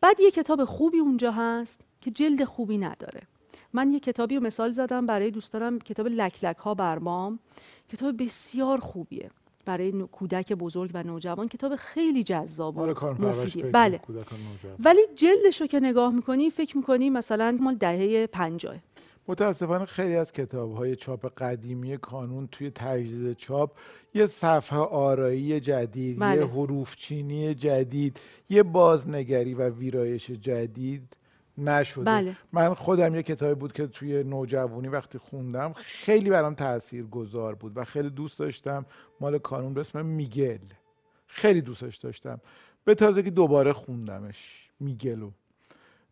بعد 0.01 0.21
یه 0.21 0.31
کتاب 0.31 0.65
خوبی 0.65 0.99
اونجا 0.99 1.33
هست. 1.33 1.81
که 2.07 2.13
جلد 2.13 2.45
خوبی 2.45 2.79
نداره. 2.79 3.23
من 3.73 3.93
یه 3.93 4.01
کتابی 4.01 4.37
رو 4.37 4.43
مثال 4.43 4.73
زدم 4.73 5.07
برای 5.07 5.31
دوستانم 5.31 5.79
کتاب 5.79 6.07
لک 6.07 6.45
لک 6.45 6.57
ها 6.57 6.75
برمام 6.75 7.39
کتاب 7.89 8.25
بسیار 8.25 8.79
خوبیه 8.79 9.31
برای 9.65 9.93
کودک 9.93 10.53
بزرگ 10.53 10.91
و 10.95 11.03
نوجوان. 11.03 11.49
کتاب 11.49 11.77
خیلی 11.77 12.23
جذاب 12.23 12.79
و 12.79 12.87
مفیدیه. 13.19 13.65
بله. 13.65 14.01
ولی 14.79 15.01
جلدش 15.15 15.61
رو 15.61 15.67
که 15.67 15.81
نگاه 15.81 16.15
می‌کنی 16.15 16.51
فکر 16.51 16.77
می‌کنی 16.77 17.11
مثلا 17.11 17.57
مال 17.61 17.75
دهه 17.75 18.27
پنجاه. 18.27 18.77
متاسفانه 19.29 19.85
خیلی 19.85 20.17
از 20.17 20.33
کتاب 20.33 20.77
های 20.77 20.97
چاپ 20.97 21.27
قدیمی 21.43 21.99
کانون 21.99 22.49
توی 22.53 22.71
تجدید 22.71 23.37
چاپ 23.37 23.71
یه 24.15 24.27
صفحه 24.27 24.79
آرایی 24.79 25.61
جدید 25.61 26.19
بله. 26.19 26.37
یه 26.37 26.47
حروف 26.47 26.97
چینی 26.97 27.55
جدید 27.55 28.21
یه 28.51 28.63
بازنگری 28.63 29.55
و 29.55 29.69
ویرایش 29.71 30.31
جدید 30.31 31.17
نشده. 31.59 32.05
بله. 32.05 32.37
من 32.53 32.75
خودم 32.75 33.15
یه 33.15 33.23
کتابی 33.23 33.55
بود 33.55 33.73
که 33.73 33.87
توی 33.87 34.25
نوجوانی 34.25 34.89
وقتی 34.89 35.19
خوندم 35.19 35.73
خیلی 35.77 36.31
برام 36.31 36.55
تأثیر 36.55 37.07
گذار 37.07 37.55
بود 37.55 37.77
و 37.77 37.85
خیلی 37.85 38.11
دوست 38.11 38.39
داشتم. 38.39 38.87
مال 39.21 39.39
کانون 39.39 39.75
به 39.75 39.81
اسم 39.81 40.07
میگل. 40.07 40.59
خیلی 41.27 41.61
دوستش 41.61 41.97
داشتم. 41.97 42.41
به 42.85 42.95
تازگی 42.95 43.31
دوباره 43.31 43.73
خوندمش 43.73 44.71
میگلو. 44.81 45.31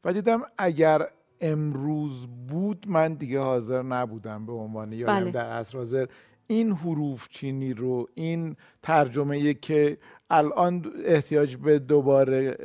و 0.05 0.13
دیدم 0.13 0.43
اگر 0.59 1.09
امروز 1.41 2.27
بود 2.49 2.87
من 2.89 3.15
دیگه 3.15 3.41
حاضر 3.41 3.83
نبودم 3.83 4.47
به 4.47 4.53
عنوان 4.53 4.93
یا 4.93 5.07
بله. 5.07 5.31
در 5.31 5.47
اصر 5.47 5.79
حاضر. 5.79 6.07
این 6.47 6.73
حروف 6.73 7.29
چینی 7.29 7.75
رو 7.75 8.09
این 8.15 8.57
ترجمه 8.83 9.55
که 9.55 9.99
الان 10.31 10.93
احتیاج 11.05 11.57
به 11.57 11.79
دوباره 11.79 12.57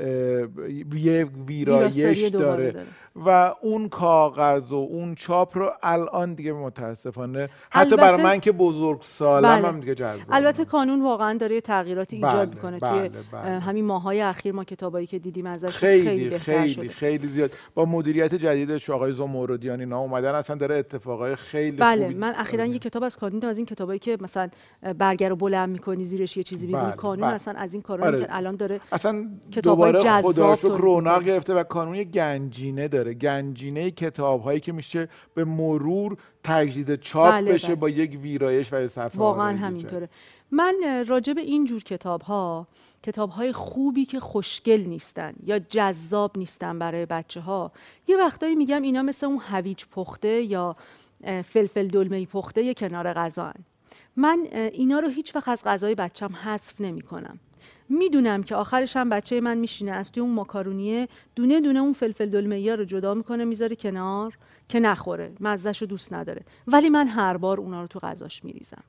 یه 0.93 1.25
ویرایش 1.47 2.19
داره. 2.19 2.85
و 3.15 3.53
اون 3.61 3.89
کاغذ 3.89 4.71
و 4.71 4.75
اون 4.75 5.15
چاپ 5.15 5.57
رو 5.57 5.71
الان 5.83 6.33
دیگه 6.33 6.53
متاسفانه 6.53 7.49
حتی 7.71 7.97
برای 7.97 8.23
من 8.23 8.39
که 8.39 8.51
بزرگ 8.51 9.01
سالم 9.01 9.55
بله. 9.55 9.67
هم 9.67 9.79
دیگه 9.79 9.95
جذاب 9.95 10.19
البته 10.29 10.65
کانون 10.65 11.01
واقعا 11.01 11.37
داره 11.37 11.61
تغییراتی 11.61 12.15
ایجاد 12.15 12.33
بله. 12.33 12.55
می‌کنه 12.55 12.79
بله. 12.79 13.09
توی 13.09 13.19
بله. 13.31 13.59
همین 13.59 13.85
ماهای 13.85 14.21
اخیر 14.21 14.53
ما 14.53 14.63
کتابایی 14.63 15.07
که 15.07 15.19
دیدیم 15.19 15.45
ازش 15.45 15.69
خیلی 15.69 16.07
خیلی 16.07 16.39
خیلی, 16.39 16.89
خیلی 16.89 17.27
زیاد 17.27 17.51
با 17.75 17.85
مدیریت 17.85 18.35
جدیدش 18.35 18.89
آقای 18.89 19.11
زمردیان 19.11 19.79
اینا 19.79 19.99
اومدن 19.99 20.35
اصلا 20.35 20.55
داره 20.55 20.75
اتفاقای 20.75 21.35
خیلی 21.35 21.77
بله 21.77 22.01
خوبی 22.01 22.13
من 22.13 22.33
اخیرا 22.35 22.65
یه 22.65 22.79
کتاب 22.79 23.03
از 23.03 23.17
کانون 23.17 23.45
از 23.45 23.57
این 23.57 23.65
کتابایی 23.65 23.99
که 23.99 24.17
مثلا 24.21 24.49
برگر 24.97 25.29
رو 25.29 25.35
بلند 25.35 25.69
می‌کنی 25.69 26.05
زیرش 26.05 26.37
یه 26.37 26.43
چیزی 26.43 26.67
بله. 26.67 26.91
کانون 26.91 27.27
بله. 27.27 27.33
اصلا 27.49 27.61
از 27.61 27.73
این 27.73 27.81
کارا 27.81 28.05
آره. 28.05 28.19
که 28.19 28.27
الان 28.29 28.55
داره 28.55 28.81
اصلا 28.91 29.27
دوباره 29.63 30.21
خدا 30.21 30.53
رونق 30.53 31.23
گرفته 31.23 31.53
و 31.53 31.63
کانون 31.63 31.95
یه 31.95 32.03
گنجینه 32.03 32.87
داره. 32.87 33.13
گنجینه 33.13 33.91
کتاب 33.91 34.41
هایی 34.41 34.59
که 34.59 34.71
میشه 34.71 35.09
به 35.33 35.45
مرور 35.45 36.17
تجدید 36.43 36.95
چاپ 36.95 37.31
بله 37.31 37.53
بشه 37.53 37.67
بله. 37.67 37.75
با 37.75 37.89
یک 37.89 38.19
ویرایش 38.21 38.73
و 38.73 38.87
صفحه 38.87 39.19
واقعا 39.19 39.57
همینطوره. 39.57 40.09
من 40.51 41.03
راجع 41.07 41.33
به 41.33 41.41
این 41.41 41.65
جور 41.65 41.83
کتاب 41.83 42.21
ها 42.21 42.67
کتاب 43.03 43.29
های 43.29 43.51
خوبی 43.51 44.05
که 44.05 44.19
خوشگل 44.19 44.81
نیستن 44.87 45.33
یا 45.43 45.59
جذاب 45.59 46.37
نیستن 46.37 46.79
برای 46.79 47.05
بچه 47.05 47.41
ها 47.41 47.71
یه 48.07 48.17
وقتایی 48.17 48.55
میگم 48.55 48.81
اینا 48.81 49.01
مثل 49.01 49.25
اون 49.25 49.39
هویج 49.39 49.83
پخته 49.91 50.41
یا 50.41 50.75
فلفل 51.43 51.87
دلمه 51.87 52.25
پخته 52.25 52.73
کنار 52.73 53.13
غذا 53.13 53.53
من 54.19 54.47
اینا 54.51 54.99
رو 54.99 55.07
هیچ 55.07 55.35
وقت 55.35 55.47
از 55.47 55.63
غذای 55.63 55.95
بچم 55.95 56.35
حذف 56.35 56.81
نمی 56.81 57.01
کنم 57.01 57.39
می‌دونم 57.89 58.43
که 58.43 58.55
آخرش 58.55 58.97
هم 58.97 59.09
بچه 59.09 59.41
من 59.41 59.57
میشینه 59.57 59.91
از 59.91 60.11
توی 60.11 60.23
اون 60.23 60.33
ماکارونیه 60.33 61.07
دونه 61.35 61.61
دونه 61.61 61.79
اون 61.79 61.93
فلفل 61.93 62.29
دلمه 62.29 62.75
رو 62.75 62.85
جدا 62.85 63.13
می‌کنه 63.13 63.45
می‌ذاره 63.45 63.75
کنار 63.75 64.37
که 64.69 64.79
نخوره 64.79 65.31
مزهش 65.39 65.81
رو 65.81 65.87
دوست 65.87 66.13
نداره. 66.13 66.41
ولی 66.67 66.89
من 66.89 67.07
هر 67.07 67.37
بار 67.37 67.59
اونا 67.59 67.81
رو 67.81 67.87
تو 67.87 67.99
غذاش 67.99 68.45
میریزم. 68.45 68.83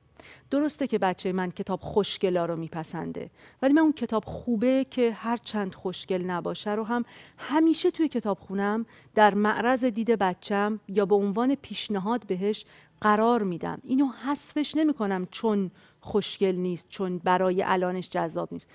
درسته 0.50 0.86
که 0.86 0.98
بچه 0.98 1.32
من 1.32 1.50
کتاب 1.50 1.80
خوشگلا 1.80 2.46
رو 2.46 2.56
میپسنده 2.56 3.30
ولی 3.62 3.72
من 3.72 3.82
اون 3.82 3.92
کتاب 3.92 4.24
خوبه 4.24 4.86
که 4.90 5.12
هر 5.12 5.36
چند 5.36 5.74
خوشگل 5.74 6.22
نباشه 6.22 6.70
رو 6.70 6.84
هم 6.84 7.04
همیشه 7.38 7.90
توی 7.90 8.08
کتاب 8.08 8.38
خونم 8.38 8.86
در 9.14 9.34
معرض 9.34 9.84
دید 9.84 10.10
بچم 10.10 10.80
یا 10.88 11.06
به 11.06 11.14
عنوان 11.14 11.54
پیشنهاد 11.54 12.26
بهش 12.26 12.64
قرار 13.00 13.42
میدم. 13.42 13.78
اینو 13.82 14.06
حذفش 14.06 14.74
نمی‌کنم 14.76 15.26
چون 15.30 15.70
خوشگل 16.00 16.54
نیست 16.54 16.88
چون 16.88 17.18
برای 17.18 17.62
الانش 17.62 18.08
جذاب 18.08 18.48
نیست. 18.52 18.68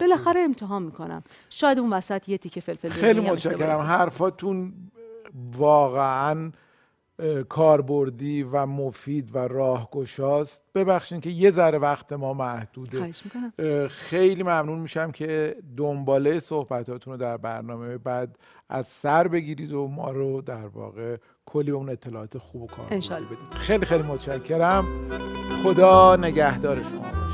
بالاخره 0.00 0.40
امتحان 0.40 0.82
می‌کنم. 0.82 1.22
شاید 1.50 1.78
اون 1.78 1.92
وسط 1.92 2.28
یه 2.28 2.38
تیکه 2.38 2.60
فلفل 2.60 2.88
خیلی 2.88 3.20
متشکرم. 3.20 3.80
حرفاتون 3.80 4.72
واقعا 5.56 6.52
کاربردی 7.48 8.42
و 8.42 8.66
مفید 8.66 9.34
و 9.34 9.38
راهگشاست. 9.38 10.62
ببخشید 10.74 11.20
که 11.20 11.30
یه 11.30 11.50
ذره 11.50 11.78
وقت 11.78 12.12
ما 12.12 12.34
محدوده. 12.34 13.12
خیلی 13.88 14.42
ممنون 14.42 14.78
میشم 14.78 15.10
که 15.12 15.56
دنباله 15.76 16.38
صحبتاتون 16.38 17.12
رو 17.12 17.18
در 17.18 17.36
برنامه 17.36 17.98
بعد 17.98 18.38
از 18.68 18.86
سر 18.86 19.28
بگیرید 19.28 19.72
و 19.72 19.88
ما 19.88 20.10
رو 20.10 20.42
در 20.42 20.66
واقع 20.66 21.16
کلی 21.52 21.70
به 21.70 21.76
اون 21.76 21.88
اطلاعات 21.90 22.38
خوب 22.38 22.62
و 22.62 22.66
کار 22.66 22.86
بدید. 22.86 23.38
خیلی 23.50 23.86
خیلی 23.86 24.02
متشکرم. 24.02 24.84
خدا 25.64 26.16
نگهدار 26.16 26.82
شما 26.82 27.31